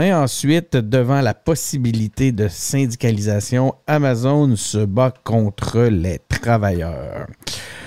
[0.00, 7.15] Et ensuite, devant la possibilité de syndicalisation, Amazon se bat contre les travailleurs.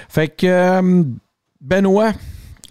[0.09, 1.03] Fait que, euh,
[1.61, 2.13] Benoît,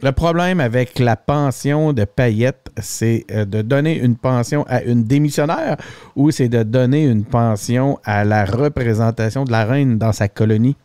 [0.02, 5.04] le problème avec la pension de Payette, c'est euh, de donner une pension à une
[5.04, 5.76] démissionnaire
[6.14, 10.76] ou c'est de donner une pension à la représentation de la reine dans sa colonie?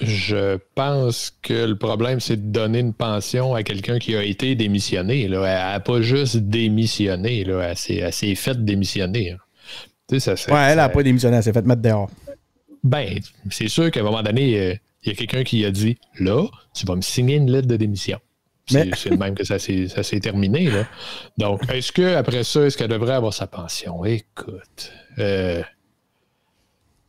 [0.00, 4.56] Je pense que le problème, c'est de donner une pension à quelqu'un qui a été
[4.56, 5.28] démissionné.
[5.28, 5.44] Là.
[5.46, 7.70] Elle n'a pas juste démissionné, là.
[7.70, 9.36] elle s'est faite démissionner.
[10.08, 12.10] Tu sais, ça, ouais, elle n'a pas démissionné, elle s'est faite mettre dehors.
[12.84, 13.18] Ben,
[13.50, 16.46] c'est sûr qu'à un moment donné, euh, il y a quelqu'un qui a dit Là,
[16.74, 18.20] tu vas me signer une lettre de démission.
[18.66, 20.70] C'est le même que ça s'est terminé.
[20.70, 20.86] Là.
[21.36, 24.04] Donc, est-ce qu'après ça, est-ce qu'elle devrait avoir sa pension?
[24.04, 24.92] Écoute.
[25.18, 25.62] Euh,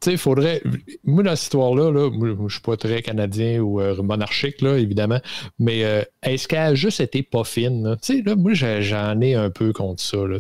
[0.06, 0.62] sais, il faudrait.
[1.04, 4.62] Moi, dans cette histoire-là, là, moi, je ne suis pas très canadien ou euh, monarchique,
[4.62, 5.20] là, évidemment,
[5.60, 7.96] mais euh, est-ce qu'elle a juste été pas fine?
[8.02, 10.18] Tu sais, là, moi, j'en ai un peu contre ça.
[10.18, 10.40] Là.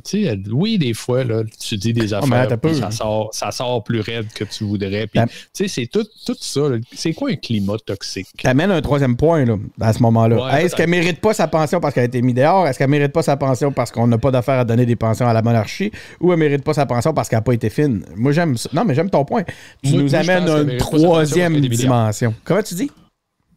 [0.52, 4.28] oui, des fois, là, tu dis des ah, affaires, ça, sort, ça sort plus raide
[4.34, 5.08] que tu voudrais.
[5.08, 6.62] Puis, tu sais, c'est tout, tout ça.
[6.94, 8.28] C'est quoi un climat toxique?
[8.44, 10.62] amènes un troisième point, là, à ce moment-là.
[10.62, 12.68] est-ce qu'elle mérite pas sa pension parce qu'elle a été mise dehors?
[12.68, 15.28] Est-ce qu'elle mérite pas sa pension parce qu'on n'a pas d'affaire à donner des pensions
[15.28, 15.92] à la monarchie?
[16.22, 18.06] Ou elle mérite pas sa pension parce qu'elle n'a pas été fine?
[18.16, 18.70] Moi, j'aime ça.
[18.74, 19.44] Non, mais j'aime ton point.
[19.84, 22.34] Tu nous amènes une troisième dimension.
[22.44, 22.92] Comment tu dis?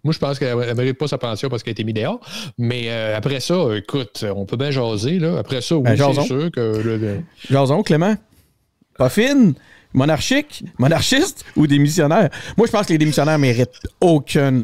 [0.05, 2.21] Moi, je pense qu'elle ne mérite pas sa pension parce qu'elle a été mise dehors.
[2.57, 5.19] Mais euh, après ça, écoute, on peut bien jaser.
[5.19, 5.39] Là.
[5.39, 6.81] Après ça, oui, ben, c'est sûr que.
[6.83, 7.21] Le...
[7.51, 8.15] Jason, Clément.
[8.97, 9.55] Pas fine,
[9.93, 12.31] monarchique, monarchiste ou démissionnaire?
[12.57, 14.63] Moi, je pense que les démissionnaires méritent aucun.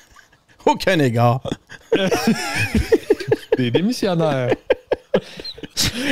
[0.66, 1.42] aucun égard.
[3.56, 4.54] Des démissionnaires.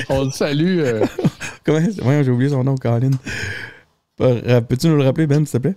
[0.08, 0.80] on le salue.
[0.80, 1.04] Euh...
[1.64, 2.22] Comment?
[2.22, 3.10] J'ai oublié son nom, Colin.
[4.20, 5.76] Euh, peux-tu nous le rappeler, Ben, s'il te plaît?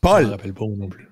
[0.00, 0.22] Paul!
[0.22, 1.08] Je ne rappelle pas non plus.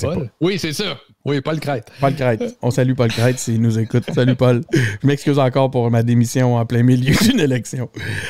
[0.00, 0.30] Paul?
[0.40, 0.98] Oui, c'est ça.
[1.24, 1.90] Oui, Paul Crête.
[2.00, 2.56] Paul Crête.
[2.62, 4.04] On salue Paul Crête s'il nous écoute.
[4.14, 4.62] Salut, Paul.
[4.72, 7.88] Je m'excuse encore pour ma démission en plein milieu d'une élection.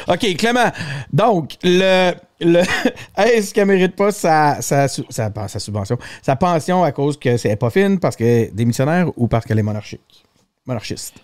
[0.09, 0.71] OK, Clément.
[1.13, 2.63] Donc, le, le
[3.17, 7.71] est-ce qu'elle mérite pas sa, sa, sa, subvention, sa pension à cause que c'est pas
[7.71, 10.25] fine, parce qu'elle est démissionnaire ou parce qu'elle est monarchique?
[10.67, 11.15] Monarchiste.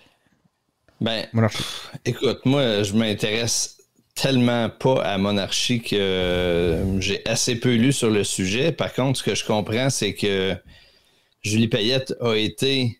[1.01, 1.25] Ben,
[2.05, 3.77] écoute, moi, je m'intéresse
[4.15, 8.71] tellement pas à monarchie que euh, j'ai assez peu lu sur le sujet.
[8.71, 10.55] Par contre, ce que je comprends, c'est que
[11.41, 12.99] Julie Payette a été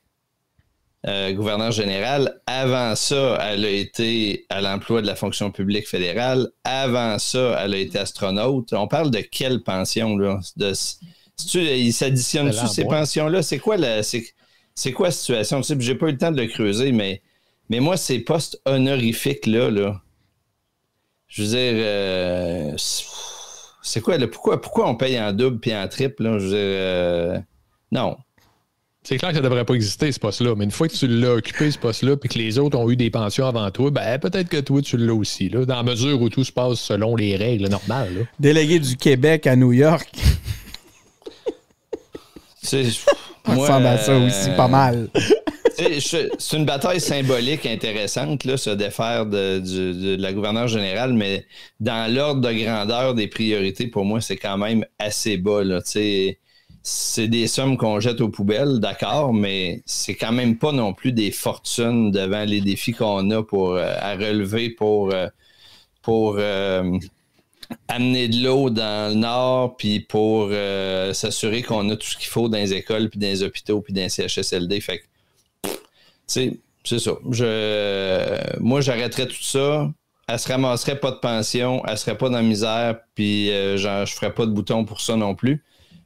[1.05, 2.39] euh, gouverneur général.
[2.47, 6.49] Avant ça, elle a été à l'emploi de la fonction publique fédérale.
[6.63, 8.73] Avant ça, elle a été astronaute.
[8.73, 10.39] On parle de quelle pension, là?
[10.55, 10.73] De,
[11.55, 13.41] il s'additionne sur ces pensions-là?
[13.43, 14.23] C'est quoi la, c'est,
[14.93, 15.61] quoi la situation?
[15.61, 17.21] Tu sais, j'ai pas eu le temps de le creuser, mais,
[17.69, 20.01] mais moi, ces postes honorifiques-là, là,
[21.33, 22.73] je veux dire, euh,
[23.81, 26.21] c'est quoi, pourquoi, pourquoi on paye en double puis en triple?
[26.21, 26.37] Là?
[26.37, 27.39] Je veux dire, euh,
[27.91, 28.15] non.
[29.01, 30.53] C'est clair que ça ne devrait pas exister, ce poste-là.
[30.55, 32.95] Mais une fois que tu l'as occupé, ce poste-là, puis que les autres ont eu
[32.95, 36.21] des pensions avant toi, ben peut-être que toi, tu l'as aussi, là, dans la mesure
[36.21, 38.27] où tout se passe selon les règles normales.
[38.39, 40.11] Délégué du Québec à New York.
[42.61, 42.85] C'est.
[43.45, 45.09] Ça ressemble à ça aussi, pas mal
[45.99, 51.45] c'est une bataille symbolique intéressante, là, se défaire de, la gouverneure générale, mais
[51.79, 55.61] dans l'ordre de grandeur des priorités, pour moi, c'est quand même assez bas.
[56.85, 61.13] C'est des sommes qu'on jette aux poubelles, d'accord, mais c'est quand même pas non plus
[61.13, 65.27] des fortunes devant les défis qu'on a pour, euh, à relever pour, euh,
[66.01, 66.97] pour euh,
[67.87, 70.49] amener de l'eau dans le nord, puis pour
[71.13, 73.93] s'assurer qu'on a tout ce qu'il faut dans les écoles, puis dans les hôpitaux, puis
[73.93, 74.79] dans les CHSLD.
[74.81, 75.03] Fait
[76.27, 77.11] c'est ça.
[77.31, 79.89] Je, moi, j'arrêterais tout ça.
[80.27, 84.13] Elle se ramasserait pas de pension, elle serait pas dans la misère, puis euh, je
[84.13, 85.61] ferais pas de bouton pour ça non plus.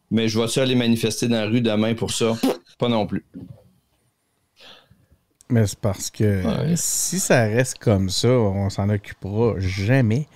[0.10, 2.34] Mais je vais-tu aller manifester dans la rue demain pour ça?
[2.80, 3.24] Pas non plus.
[5.50, 6.74] Mais c'est parce que Ouais.
[6.76, 10.28] si ça reste comme ça, on s'en occupera jamais.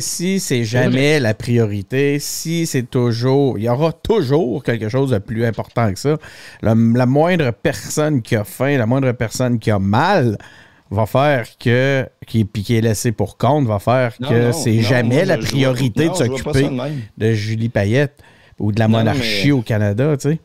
[0.00, 3.58] Si c'est jamais la priorité, si c'est toujours.
[3.58, 6.16] Il y aura toujours quelque chose de plus important que ça.
[6.62, 10.38] La, la moindre personne qui a faim, la moindre personne qui a mal
[10.90, 12.06] va faire que.
[12.26, 15.38] Qui, puis qui est laissé pour compte, va faire Non, que c'est jamais moi, la
[15.38, 16.68] priorité vois- de s'occuper
[17.18, 18.20] de Julie Payette
[18.58, 20.40] ou de la Non, monarchie mais- au Canada, tu sais.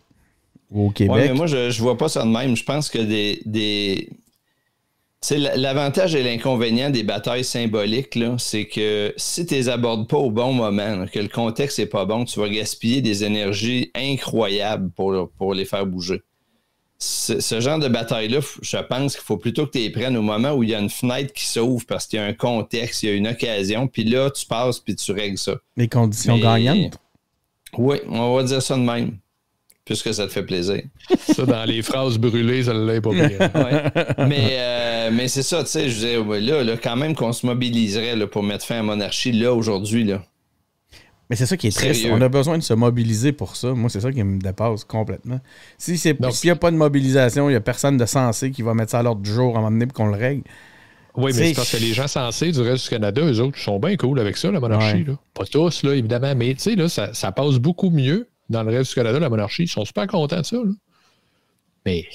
[0.72, 1.26] Ou au Ouais, Québec.
[1.30, 2.56] mais moi, je, je vois pas ça de même.
[2.56, 3.42] Je pense que des.
[3.46, 4.10] des...
[5.30, 10.32] L- l'avantage et l'inconvénient des batailles symboliques, c'est que si tu les abordes pas au
[10.32, 14.90] bon moment, là, que le contexte est pas bon, tu vas gaspiller des énergies incroyables
[14.92, 16.22] pour, pour les faire bouger.
[16.98, 20.22] Ce, ce genre de bataille-là, je pense qu'il faut plutôt que tu les prennes au
[20.24, 23.04] moment où il y a une fenêtre qui s'ouvre parce qu'il y a un contexte,
[23.04, 25.54] il y a une occasion, puis là, tu passes puis tu règles ça.
[25.78, 26.98] Les conditions Mais- gagnantes?
[27.78, 29.18] Oui, on va dire ça de même,
[29.94, 30.82] puisque ça te fait plaisir.
[31.34, 33.30] Ça, dans les phrases brûlées, ça l'est pas bien.
[33.40, 34.26] Ouais.
[34.28, 37.46] mais euh, mais c'est ça, tu sais, je disais, là, là, quand même qu'on se
[37.46, 40.24] mobiliserait là, pour mettre fin à la monarchie, là, aujourd'hui, là.
[41.30, 42.06] Mais c'est ça qui est triste.
[42.12, 43.74] On a besoin de se mobiliser pour ça.
[43.74, 45.40] Moi, c'est ça qui me dépasse complètement.
[45.78, 48.62] Si c'est s'il n'y a pas de mobilisation, il n'y a personne de sensé qui
[48.64, 50.44] va mettre ça à l'ordre du jour à un moment donné pour qu'on le règle.
[51.16, 53.80] Oui, mais C'est- parce que les gens sensés du reste du Canada, eux autres, sont
[53.80, 54.96] bien cool avec ça, la monarchie.
[54.98, 55.04] Ouais.
[55.08, 55.14] Là.
[55.34, 58.78] Pas tous, là, évidemment, mais tu sais, là, ça, ça passe beaucoup mieux dans le
[58.78, 59.64] reste du Canada, la monarchie.
[59.64, 60.58] Ils sont super contents de ça.
[60.58, 60.72] Là.
[61.86, 62.06] Mais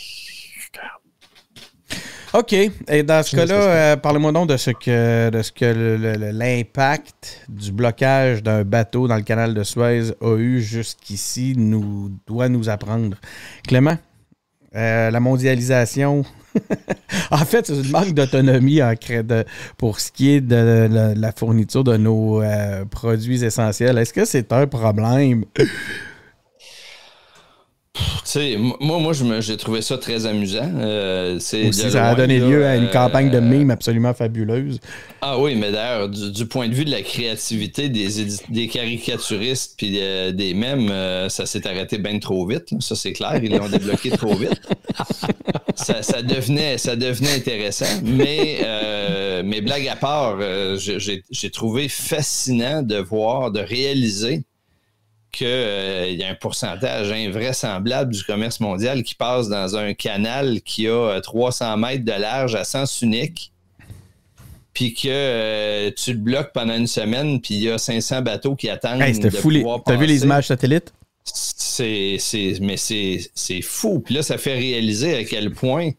[2.35, 2.53] OK.
[2.53, 6.16] Et dans ce cas-là, euh, parlez-moi donc de ce que, de ce que le- le-
[6.16, 12.11] le- l'impact du blocage d'un bateau dans le canal de Suez a eu jusqu'ici nous
[12.27, 13.16] doit nous apprendre.
[13.66, 13.96] Clément,
[14.75, 16.25] euh, la mondialisation.
[17.31, 18.81] en fait, c'est une manque d'autonomie
[19.79, 23.96] pour ce qui est de la, la fourniture de nos euh, produits essentiels.
[23.99, 25.44] Est-ce que c'est un problème?
[28.81, 30.71] Moi, moi j'ai trouvé ça très amusant.
[30.77, 34.81] Euh, Aussi, ça a donné là, lieu à une euh, campagne de mimes absolument fabuleuse.
[35.23, 38.09] Ah oui, mais d'ailleurs, du, du point de vue de la créativité des,
[38.49, 42.71] des caricaturistes puis euh, des mèmes, euh, ça s'est arrêté bien trop vite.
[42.71, 42.79] là.
[42.81, 43.41] Ça, c'est clair.
[43.43, 44.61] Ils l'ont débloqué trop vite.
[45.77, 48.01] Ça, ça devenait, ça devenait intéressant.
[48.03, 54.45] Mais, euh, mais blague à part, euh, j'ai trouvé fascinant de voir, de réaliser
[55.37, 60.87] qu'il y a un pourcentage invraisemblable du commerce mondial qui passe dans un canal qui
[60.88, 63.53] a euh, 300 mètres de large à sens unique
[64.77, 68.55] puis que euh, tu le bloques pendant une semaine, puis il y a 500 bateaux
[68.57, 69.01] qui attendent.
[69.01, 69.51] Hey, C'était de fou.
[69.87, 70.92] T'as vu les images satellites?
[71.25, 72.18] C'est,
[72.61, 74.01] mais c'est fou.
[74.01, 75.92] Puis là, ça fait réaliser à quel point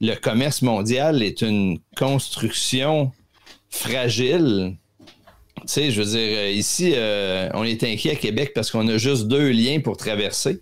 [0.00, 3.12] le commerce mondial est une construction
[3.68, 4.76] fragile.
[5.66, 8.86] Tu sais, je veux dire, euh, ici, euh, on est inquiet à Québec parce qu'on
[8.88, 10.60] a juste deux liens pour traverser.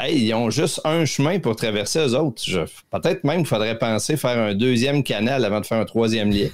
[0.00, 2.42] Hey, ils ont juste un chemin pour traverser eux autres.
[2.90, 6.48] Peut-être même qu'il faudrait penser faire un deuxième canal avant de faire un troisième lien.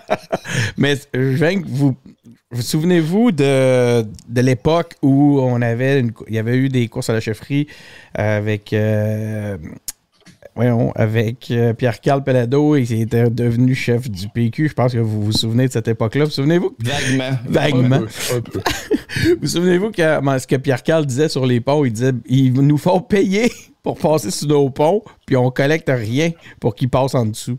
[0.76, 1.96] Mais je vous.
[2.52, 7.10] Vous souvenez-vous de, de l'époque où on avait une il y avait eu des courses
[7.10, 7.66] à la chefferie
[8.14, 9.58] avec euh,
[10.56, 14.68] voyons, avec euh, Pierre-Carl Pelado et il était devenu chef du PQ.
[14.68, 16.24] Je pense que vous vous souvenez de cette époque-là.
[16.24, 16.74] Vous souvenez-vous?
[16.80, 17.38] Vaguement.
[17.46, 17.96] Vaguement.
[17.96, 18.60] un peu, un peu.
[19.40, 21.84] Vous souvenez-vous que ben, ce que Pierre-Carl disait sur les ponts?
[21.84, 23.50] Il disait ils nous font payer
[23.86, 27.56] pour passer sur nos ponts, puis on collecte rien pour qu'ils passent en dessous.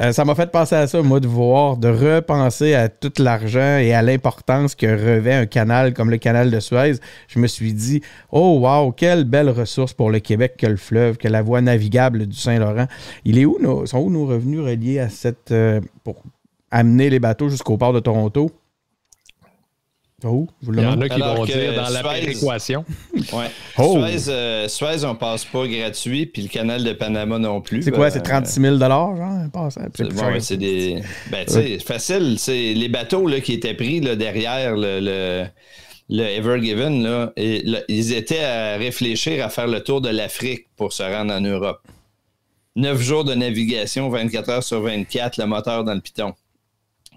[0.00, 3.78] Euh, ça m'a fait penser à ça, moi, de voir, de repenser à tout l'argent
[3.78, 6.96] et à l'importance que revêt un canal comme le canal de Suez.
[7.28, 11.16] Je me suis dit, oh wow, quelle belle ressource pour le Québec que le fleuve,
[11.16, 12.86] que la voie navigable du Saint-Laurent.
[13.24, 16.16] Il est où nos, sont où nos revenus reliés à cette euh, pour
[16.70, 18.50] amener les bateaux jusqu'au port de Toronto?
[20.24, 22.84] Oh, vous Il y en a qui Alors vont dire dans la Suez- péréquation.
[23.34, 23.50] Ouais.
[23.78, 23.98] Oh.
[24.06, 27.82] Suez, euh, Suez, on passe pas gratuit, puis le canal de Panama non plus.
[27.82, 29.14] C'est quoi, Euh, c'est 36 000 genre?
[29.70, 30.32] C'est C'est plus bon, cher.
[30.32, 31.02] ouais, c'est des.
[31.30, 32.36] Ben, tu sais, facile.
[32.38, 35.44] C'est les bateaux là, qui étaient pris là, derrière le, le,
[36.08, 40.08] le Ever Given, là, et, là, ils étaient à réfléchir à faire le tour de
[40.08, 41.82] l'Afrique pour se rendre en Europe.
[42.74, 46.32] Neuf jours de navigation, 24 heures sur 24, le moteur dans le piton.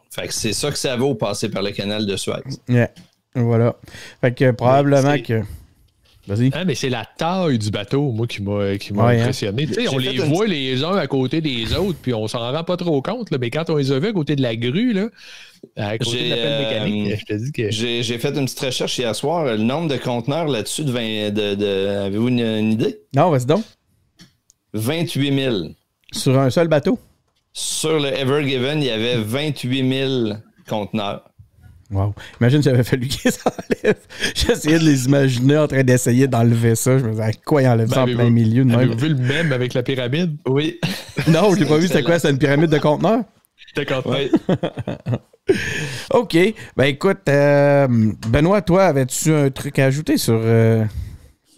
[0.09, 2.33] Fait que c'est ça que ça vaut passer par le canal de Suez.
[2.67, 2.89] Yeah.
[3.35, 3.75] Voilà.
[4.21, 5.41] Fait que probablement que.
[6.27, 6.51] Vas-y.
[6.53, 9.21] Hein, mais c'est la taille du bateau, moi, qui m'a qui m'a Ouais, hein.
[9.21, 9.65] impressionné.
[9.65, 12.39] Tu sais, on les une- voit les uns à côté des autres, puis on s'en
[12.51, 13.31] rend pas trop compte.
[13.31, 15.07] Là, mais quand on les a vus à côté de la grue, là,
[15.75, 17.71] à côté J'ai, de la pelle euh, je te dis que.
[17.71, 19.45] J'ai j'ai fait une petite recherche hier soir.
[19.45, 22.99] Le nombre de conteneurs là-dessus, de, 20 de, de- avez-vous une, une idée?
[23.15, 23.63] Non, vas-y donc.
[24.73, 25.57] 28 000.
[26.11, 26.99] Sur un seul bateau?
[27.53, 29.89] Sur le Ever Given, il y avait 28
[30.27, 30.33] 000
[30.67, 31.23] conteneurs.
[31.91, 32.13] Wow.
[32.39, 33.95] Imagine j'avais fallu qu'ils s'enlèvent.
[34.35, 36.99] J'essayais de les imaginer en train d'essayer d'enlever ça.
[36.99, 38.79] Je me disais, quoi, ils enlèvent ça en Ben, plein milieu de même?
[38.79, 40.37] Avez-vous vu le même avec la pyramide?
[40.47, 40.79] Oui.
[41.27, 41.87] Non, je l'ai pas vu.
[41.87, 42.19] C'était quoi?
[42.19, 43.23] C'était une pyramide de conteneurs?
[43.75, 44.03] D'accord.
[44.05, 44.31] oui.
[46.13, 46.37] OK.
[46.77, 47.87] Ben écoute, euh,
[48.27, 50.85] Benoît, toi, avais-tu un truc à ajouter sur, euh,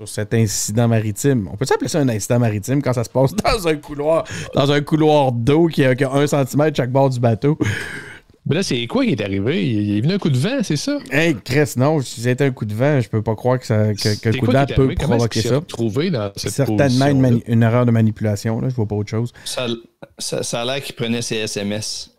[0.08, 1.48] sur cet incident maritime?
[1.52, 4.24] On peut appeler ça un incident maritime quand ça se passe dans un couloir,
[4.56, 7.58] dans un couloir d'eau qui a, qui a un centimètre chaque bord du bateau?
[8.48, 9.64] Mais là, c'est quoi qui est arrivé?
[9.70, 10.98] Il est venu un coup de vent, c'est ça?
[11.12, 13.94] Hey, Chris, non, si c'était un coup de vent, je peux pas croire que, ça,
[13.94, 15.60] que, que le coup de vent peut provoquer ça?
[15.60, 17.14] dans cette Certainement une, position-là?
[17.14, 19.32] mani- une erreur de manipulation, là, je vois pas autre chose.
[19.46, 19.68] Ça,
[20.18, 22.10] ça, ça a l'air qu'il prenait ses SMS.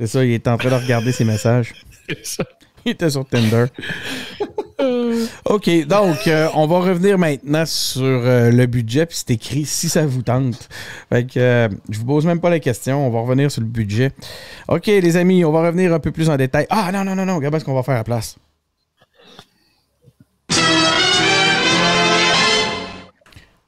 [0.00, 1.74] C'est ça, il est en train de regarder ses messages.
[2.08, 2.44] C'est ça.
[2.86, 3.66] Il était sur Tinder.
[5.44, 9.88] OK, donc, euh, on va revenir maintenant sur euh, le budget, puis c'est écrit si
[9.88, 10.68] ça vous tente.
[11.08, 13.68] Fait que, euh, je vous pose même pas la question, on va revenir sur le
[13.68, 14.10] budget.
[14.68, 16.66] OK, les amis, on va revenir un peu plus en détail.
[16.70, 18.36] Ah, non, non, non, non, regarde ce qu'on va faire à la place?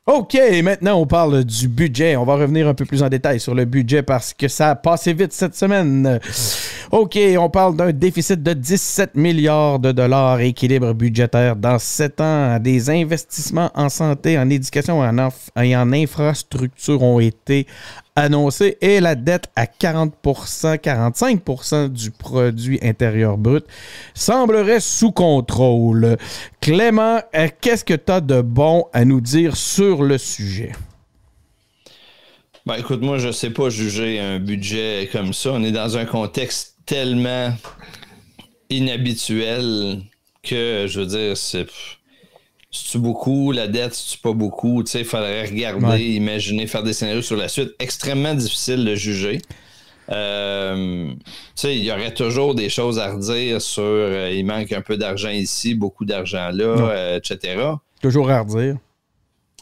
[0.07, 2.15] OK, maintenant on parle du budget.
[2.17, 4.75] On va revenir un peu plus en détail sur le budget parce que ça a
[4.75, 6.21] passé vite cette semaine.
[6.91, 12.59] OK, on parle d'un déficit de 17 milliards de dollars, équilibre budgétaire dans 7 ans.
[12.59, 17.67] Des investissements en santé, en éducation et en, et en infrastructure ont été
[18.17, 23.65] annoncés et la dette à 40% 45% du produit intérieur brut
[24.15, 26.17] semblerait sous contrôle.
[26.61, 30.73] Clément, euh, qu'est-ce que tu as de bon à nous dire sur le sujet?
[32.67, 35.53] Ben, écoute, moi, je sais pas juger un budget comme ça.
[35.53, 37.53] On est dans un contexte tellement
[38.71, 40.01] inhabituel
[40.43, 41.67] que, je veux dire, c'est.
[42.77, 44.83] C'est-tu beaucoup, la dette, c'est-tu pas beaucoup?
[44.83, 46.03] Tu sais, il faudrait regarder, Ouais.
[46.03, 47.71] imaginer, faire des scénarios sur la suite.
[47.79, 49.41] Extrêmement difficile de juger.
[50.11, 51.23] Euh, tu
[51.55, 54.97] sais, il y aurait toujours des choses à redire sur euh, il manque un peu
[54.97, 57.63] d'argent ici, beaucoup d'argent là, euh, etc.
[58.03, 58.77] Toujours à redire.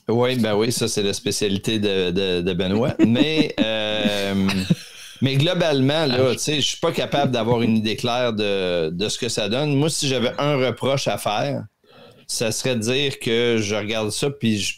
[0.08, 2.94] Oui, ben oui, ça c'est la spécialité de, de- de Benoît.
[3.06, 3.54] Mais,
[5.20, 9.08] mais globalement, là, tu sais, je suis pas capable d'avoir une idée claire de, de
[9.08, 9.76] ce que ça donne.
[9.76, 11.62] Moi, si j'avais un reproche à faire,
[12.32, 14.74] ça serait de dire que je regarde ça puis je,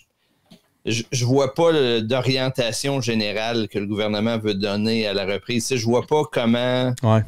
[0.86, 5.72] je, je vois pas d'orientation générale que le gouvernement veut donner à la reprise.
[5.74, 6.92] Je vois pas comment.
[7.02, 7.22] Ouais.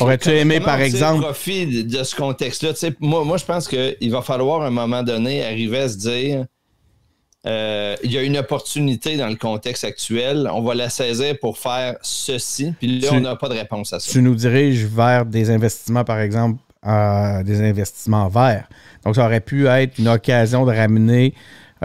[0.00, 2.72] Aurais-tu aimé, par exemple, profit de, de ce contexte-là?
[3.00, 6.46] Moi, moi, je pense qu'il va falloir à un moment donné arriver à se dire
[7.46, 11.58] euh, il y a une opportunité dans le contexte actuel, on va la saisir pour
[11.58, 14.10] faire ceci, puis là, Tu- on n'a pas de réponse à ça.
[14.10, 18.68] tu nous diriges vers des investissements, par exemple, euh, des investissements verts.
[19.04, 21.34] Donc, ça aurait pu être une occasion de ramener,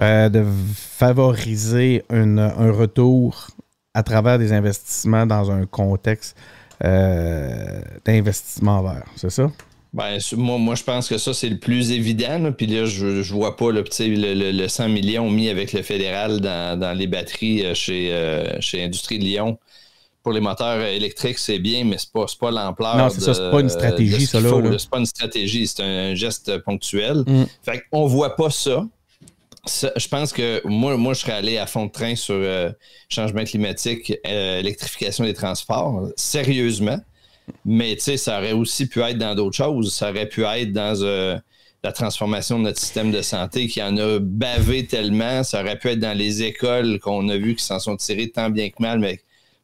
[0.01, 0.43] euh, de
[0.75, 3.47] favoriser un retour
[3.93, 6.37] à travers des investissements dans un contexte
[6.83, 9.03] euh, d'investissement vert.
[9.15, 9.51] C'est ça?
[9.93, 12.51] Ben, moi, je pense que ça, c'est le plus évident.
[12.53, 16.39] Puis là, je, je vois pas le, le- le 100 millions mis avec le fédéral
[16.39, 19.59] dans, les batteries chez, chez Industrie de Lyon.
[20.24, 22.95] Pour les moteurs euh, électriques, c'est bien, mais c'est pas, pas l'ampleur.
[22.95, 24.78] Non, c'est ça, c'est pas une stratégie, ça, là.
[24.78, 27.24] C'est pas une stratégie, c'est un geste ponctuel.
[27.26, 27.45] Mm.
[27.63, 28.86] Fait qu'on voit pas ça.
[29.65, 32.72] Ça, je pense que moi, moi, je serais allé à fond de train sur euh,
[33.09, 36.99] changement climatique, euh, électrification des transports, sérieusement.
[37.65, 39.93] Mais tu sais, ça aurait aussi pu être dans d'autres choses.
[39.93, 41.38] Ça aurait pu être dans euh,
[41.84, 45.43] la transformation de notre système de santé qui en a bavé tellement.
[45.43, 48.49] Ça aurait pu être dans les écoles qu'on a vu qui s'en sont tirées tant
[48.49, 48.99] bien que mal.
[48.99, 49.19] Mais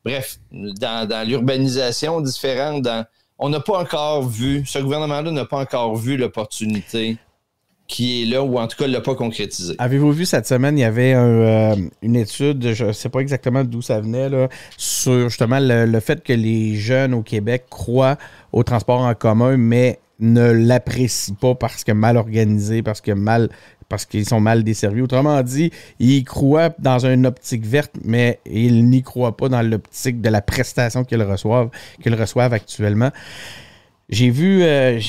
[0.08, 2.88] bref, dans, l'urbanisation différente,
[3.38, 7.18] on n'a pas encore vu, ce gouvernement-là n'a pas encore vu l'opportunité
[7.88, 9.76] qui est là, ou en tout cas, ne l'a pas concrétisé.
[9.80, 13.64] Avez-vous vu cette semaine, il y avait euh, une étude, je ne sais pas exactement
[13.64, 14.30] d'où ça venait,
[14.76, 18.18] sur justement le, le fait que les jeunes au Québec croient
[18.51, 23.49] au transport en commun, mais ne l'apprécient pas parce que mal organisé, parce que mal
[23.89, 25.01] parce qu'ils sont mal desservis.
[25.01, 30.21] Autrement dit, ils croient dans une optique verte, mais ils n'y croient pas dans l'optique
[30.21, 33.11] de la prestation qu'ils reçoivent, actuellement.
[34.09, 35.01] J'ai vu, euh,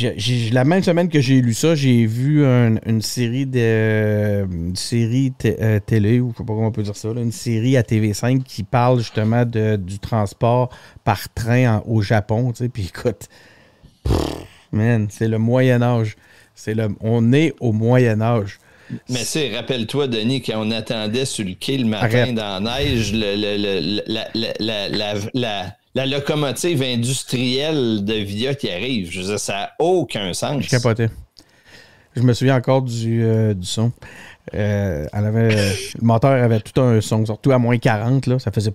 [0.51, 5.33] la même semaine que j'ai lu ça, j'ai vu un- une série de une série
[5.45, 8.43] euh, télé, ou je sais pas comment on peut dire ça, une série à TV5
[8.43, 10.71] qui parle justement du transport
[11.05, 12.51] par train au Japon.
[12.51, 13.29] Tu sais, puis écoute,
[14.73, 16.17] man, c'est le Moyen Âge.
[16.57, 18.59] C'est le, on est au Moyen Âge.
[19.09, 22.35] Mais tu sais, rappelle-toi, Denis, quand on attendait sur le quai le matin Arrête.
[22.35, 28.15] dans la neige, le- le- le- la, la- la- la- la- la locomotive industrielle de
[28.15, 29.11] Via qui arrive.
[29.11, 30.63] Je veux dire, ça n'a aucun sens.
[30.63, 31.09] Je capotais.
[32.17, 33.93] Je me souviens encore du, euh, du son.
[34.55, 38.51] Euh, elle avait, le moteur avait tout un son, surtout à moins 40, là, ça
[38.51, 38.73] faisait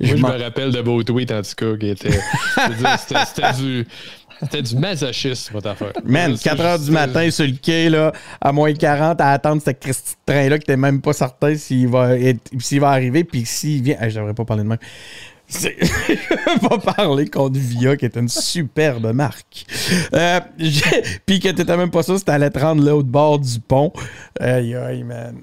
[0.00, 3.86] Je me rappelle de vos tweets, en tout cas, qui C'était c'était du.
[4.42, 5.92] C'était du masochisme, votre affaire.
[6.04, 9.62] Man, C'est- 4 heures du matin sur le quai, là, à moins 40, à attendre
[9.64, 13.24] ce Christy de train-là que t'es même pas certain s'il va, être- s'il va arriver,
[13.24, 13.96] puis s'il vient.
[14.00, 14.78] Hey, je devrais pas parler de même.
[15.46, 19.66] Je vais pas parler contre Via, qui est une superbe marque.
[20.14, 20.40] Euh,
[21.26, 23.92] puis que t'étais même pas sûr si t'allais te rendre l'autre bord du pont.
[24.40, 25.36] Aïe, aïe, man.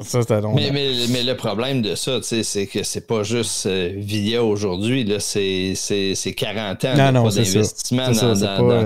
[0.00, 0.54] Ça, c'était long.
[0.54, 5.06] Mais, mais, mais le problème de ça, c'est que c'est pas juste euh, VIA aujourd'hui,
[5.18, 8.34] c'est, c'est, c'est 40 ans Non, non, pas d'investissement dans,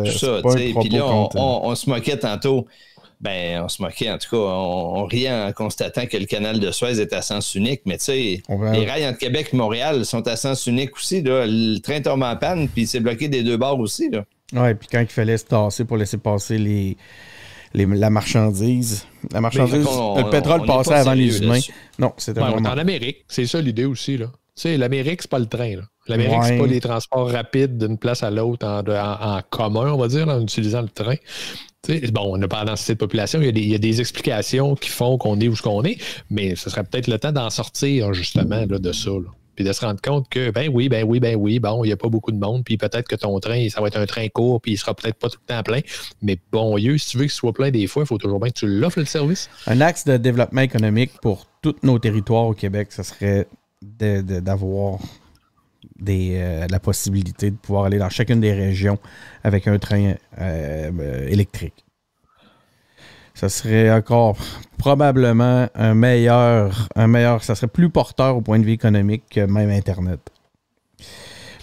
[0.05, 0.41] tout ça.
[0.81, 2.67] Puis là, on, contre- on- on se moquait tantôt.
[3.21, 6.59] Ben, on se moquait, en tout cas, on, on riait en constatant que le canal
[6.59, 8.43] de Suez est à sens unique, mais tu sais,
[8.73, 11.23] les rails entre Québec et Montréal sont à sens unique aussi.
[11.23, 11.45] Là.
[11.47, 14.11] Le train tombe en panne, puis c'est bloqué des deux bords aussi.
[14.53, 16.97] Ouais, puis quand il fallait se tasser pour laisser passer les,
[17.75, 21.61] les- la marchandise, la marchandise, on- le pétrole passait pas avant les humains.
[21.99, 22.71] Non, c'était Ouais, on est vraiment...
[22.71, 24.17] en Amérique, c'est ça l'idée aussi.
[24.17, 24.27] là.
[24.55, 25.77] Tu sais, l'Amérique, c'est pas le train.
[26.09, 26.49] L'Amérique, Ouais.
[26.49, 30.09] c'est pas les transports rapides d'une place à l'autre en, en- en commun, on va
[30.09, 31.15] dire, en utilisant le train.
[31.85, 33.69] Tu sais, bon, on n'a pas la densité de population, il y, a des, il
[33.71, 35.97] y a des explications qui font qu'on est où ce qu'on est,
[36.31, 39.11] mais ce serait peut-être le temps d'en sortir justement là, de ça.
[39.11, 39.31] là.
[39.55, 41.93] Puis de se rendre compte que, ben oui, ben oui, ben oui, bon, il n'y
[41.93, 44.29] a pas beaucoup de monde, puis peut-être que ton train, ça va être un train
[44.29, 45.81] court, puis il sera peut-être pas tout le temps plein.
[46.23, 48.51] Mais bon Dieu, si tu veux qu'il soit plein des fois, il faut toujours bien
[48.51, 49.51] que tu l'offres le service.
[49.67, 53.47] Un axe de développement économique pour tous nos territoires au Québec, ce serait
[53.83, 54.99] d'avoir
[56.09, 58.99] euh, la possibilité de pouvoir aller dans chacune des régions
[59.45, 61.85] avec un train euh, euh, électrique.
[63.35, 64.37] Ça serait encore
[64.79, 69.41] probablement un meilleur, un meilleur, ça serait plus porteur au point de vue économique que
[69.41, 70.21] même Internet.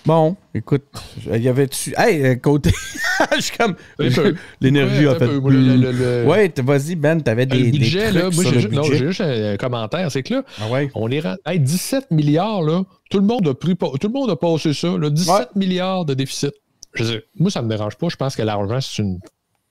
[0.05, 0.86] Bon, écoute,
[1.32, 1.93] il y avait-tu.
[1.97, 2.72] Hey, euh, côté.
[3.36, 3.76] Je suis comme.
[4.61, 5.28] L'énergie Ouais, a fait.
[5.28, 7.70] le- Ouais, vas-y, Ben, t'avais des.
[7.72, 8.97] le des là, moi, j'ai juste, non, budget.
[8.97, 10.09] j'ai juste un commentaire.
[10.09, 10.89] C'est que là, Ah ouais?
[10.95, 11.38] on est rendu.
[11.45, 14.88] Hey, 17 milliards, là, tout le monde a pris, tout le monde a passé ça,
[14.97, 15.45] là, 17 Ouais.
[15.55, 16.53] milliards de déficit.
[16.95, 18.07] Je veux dire, moi, ça me dérange pas.
[18.09, 19.20] Je pense que l'argent, c'est une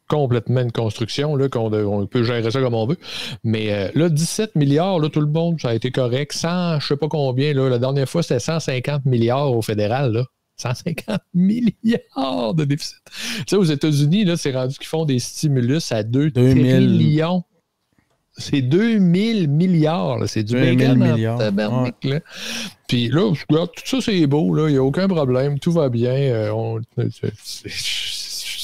[0.09, 2.97] complètement une construction, là, qu'on on peut gérer ça comme on veut.
[3.45, 6.33] Mais euh, là, 17 milliards, là, tout le monde, ça a été correct.
[6.33, 10.25] 100, je sais pas combien, là, la dernière fois, c'était 150 milliards au fédéral, là.
[10.57, 12.97] 150 milliards de déficit.
[13.07, 16.55] Tu sais, aux États-Unis, là, c'est rendu qu'ils font des stimulus à 2 2000.
[16.65, 17.45] trillions.
[18.41, 20.19] C'est 2000 milliards.
[20.29, 22.21] C'est du 2000 bacon en milliards, tabarnak, là.
[22.87, 24.55] Puis là, tout ça, c'est beau.
[24.55, 24.69] là.
[24.69, 25.59] Il n'y a aucun problème.
[25.59, 26.13] Tout va bien.
[26.13, 26.81] euh, on-
[27.11, 27.33] c'est-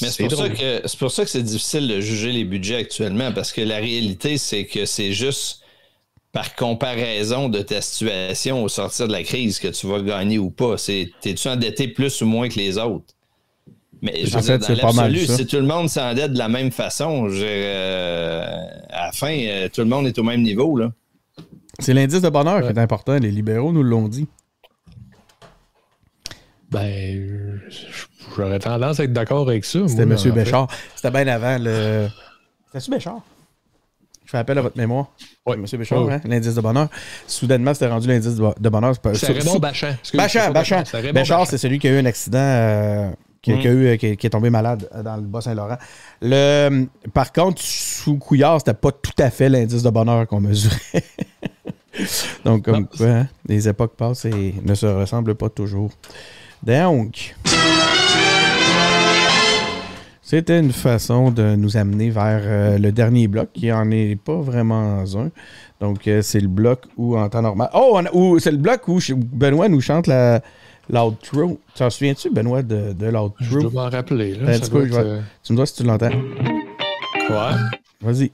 [0.03, 2.77] Mais c'est pour, ça que, c'est pour ça que c'est difficile de juger les budgets
[2.77, 5.61] actuellement, parce que la réalité, c'est que c'est juste
[6.33, 10.51] par comparaison de ta situation au sortir de la crise que tu vas gagner ou
[10.51, 10.77] pas.
[10.79, 13.15] C'est, t'es-tu endetté plus ou moins que les autres?
[14.03, 15.89] Mais je En veux fait, dire, c'est dans pas mal l'absolu, si tout le monde
[15.89, 18.45] s'endette de la même façon, je euh,
[18.91, 20.77] à la fin, euh, tout le monde est au même niveau.
[20.77, 20.93] Là.
[21.79, 23.17] C'est l'indice de bonheur qui est important.
[23.17, 24.27] Les libéraux nous l'ont dit.
[26.71, 27.59] Ben, euh,
[28.37, 29.81] j'aurais tendance à être d'accord avec ça.
[29.89, 30.13] C'était M.
[30.13, 30.31] en fait.
[30.31, 30.69] Béchard.
[30.95, 32.09] C'était bien avant le.
[32.73, 33.21] C'était-tu Béchard?
[34.25, 35.09] Je fais appel à votre mémoire.
[35.47, 35.55] Ouais.
[35.57, 35.67] M.
[35.79, 36.21] Béchard, hein?
[36.25, 36.89] l'indice de bonheur.
[37.27, 38.95] Soudainement, c'était rendu l'indice de bonheur.
[39.15, 39.95] C'est Raymond Bachand.
[40.15, 40.83] Bachand, Bachand.
[41.13, 43.11] Béchard, c'est celui qui a eu un accident, euh,
[43.43, 43.59] qui, Mm.
[43.61, 45.77] qui a eu, qui, qui est tombé malade euh, dans le Bas-Saint-Laurent.
[46.23, 50.79] Le, par contre, sous Couillard, c'était pas tout à fait l'indice de bonheur qu'on mesurait.
[52.45, 52.89] Donc, comme Non.
[52.97, 55.91] quoi, hein, les époques passent et ne se ressemblent pas toujours.
[56.63, 57.35] Donc,
[60.39, 64.37] c'était une façon de nous amener vers euh, le dernier bloc, qui en est pas
[64.41, 65.31] vraiment un.
[65.81, 67.69] Donc, euh, c'est le bloc où, en temps normal.
[67.75, 68.01] Oh,
[68.39, 70.41] c'est le bloc où Benoît nous chante la
[70.91, 71.59] l'outro.
[71.75, 73.71] Tu t'en souviens-tu, Benoît, de, de Je l'outro?
[73.71, 74.35] dois m'en rappeler.
[74.35, 75.83] Là, Ben, ça du coup, doit je être, vais- euh, Tu me dis si tu
[75.85, 76.11] l'entends.
[77.31, 77.57] Ouais.
[78.03, 78.31] Vas-y.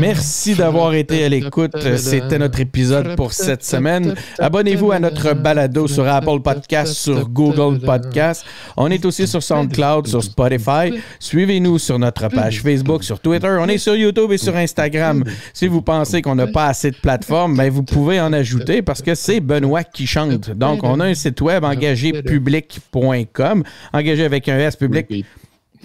[0.00, 1.76] Merci d'avoir été à l'écoute.
[1.96, 4.14] C'était notre épisode pour cette semaine.
[4.38, 8.46] Abonnez-vous à notre balado sur Apple Podcast, sur Google Podcast.
[8.78, 10.94] On est aussi sur SoundCloud, sur Spotify.
[11.18, 13.54] Suivez-nous sur notre page Facebook, sur Twitter.
[13.60, 15.22] On est sur YouTube et sur Instagram.
[15.52, 19.02] Si vous pensez qu'on n'a pas assez de plateformes, ben vous pouvez en ajouter parce
[19.02, 20.48] que c'est Benoît qui chante.
[20.50, 23.64] Donc, on a un site web engagépublic.com.
[23.92, 25.26] Engagé avec un S public.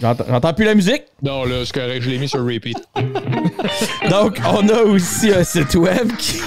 [0.02, 1.04] J'entends plus la musique?
[1.22, 2.78] Non, là, c'est correct, je l'ai mis sur repeat.
[4.10, 6.40] Donc, on a aussi un site web qui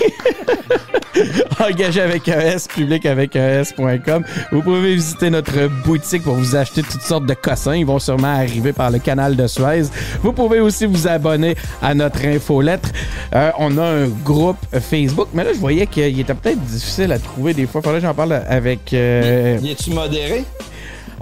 [1.64, 4.24] engagé avec un S, public avec un S.com.
[4.50, 7.76] Vous pouvez visiter notre boutique pour vous acheter toutes sortes de cossins.
[7.76, 9.84] Ils vont sûrement arriver par le canal de Suez.
[10.22, 12.88] Vous pouvez aussi vous abonner à notre infolettre.
[13.34, 17.18] Euh, on a un groupe Facebook, mais là, je voyais qu'il était peut-être difficile à
[17.20, 17.82] trouver des fois.
[17.82, 18.92] Faudrait que j'en parle avec...
[18.92, 20.42] euh, Y es-tu modéré?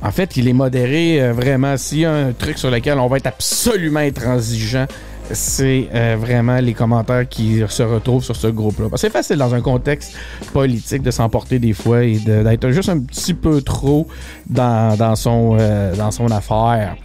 [0.03, 1.77] En fait, il est modéré euh, vraiment.
[1.77, 4.87] S'il y a un truc sur lequel on va être absolument intransigeant,
[5.31, 8.89] c'est euh, vraiment les commentaires qui se retrouvent sur ce groupe-là.
[8.91, 10.15] Parce que C'est facile dans un contexte
[10.53, 14.09] politique de s'emporter des fois et d'être juste un petit peu trop
[14.49, 16.97] dans, euh, dans son affaire.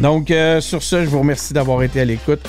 [0.00, 2.40] Donc, euh, sur ce, je vous remercie d'avoir été à l'écoute.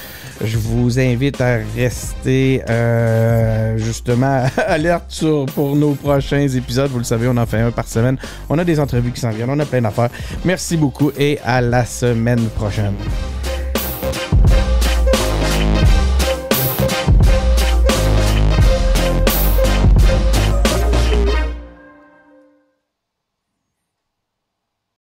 [0.43, 5.23] Je vous invite à rester euh, justement alerte
[5.53, 6.89] pour nos prochains épisodes.
[6.89, 8.17] Vous le savez, on en fait un par semaine.
[8.49, 10.09] On a des entrevues qui s'en viennent, on a plein d'affaires.
[10.45, 12.93] Merci beaucoup et à la semaine prochaine.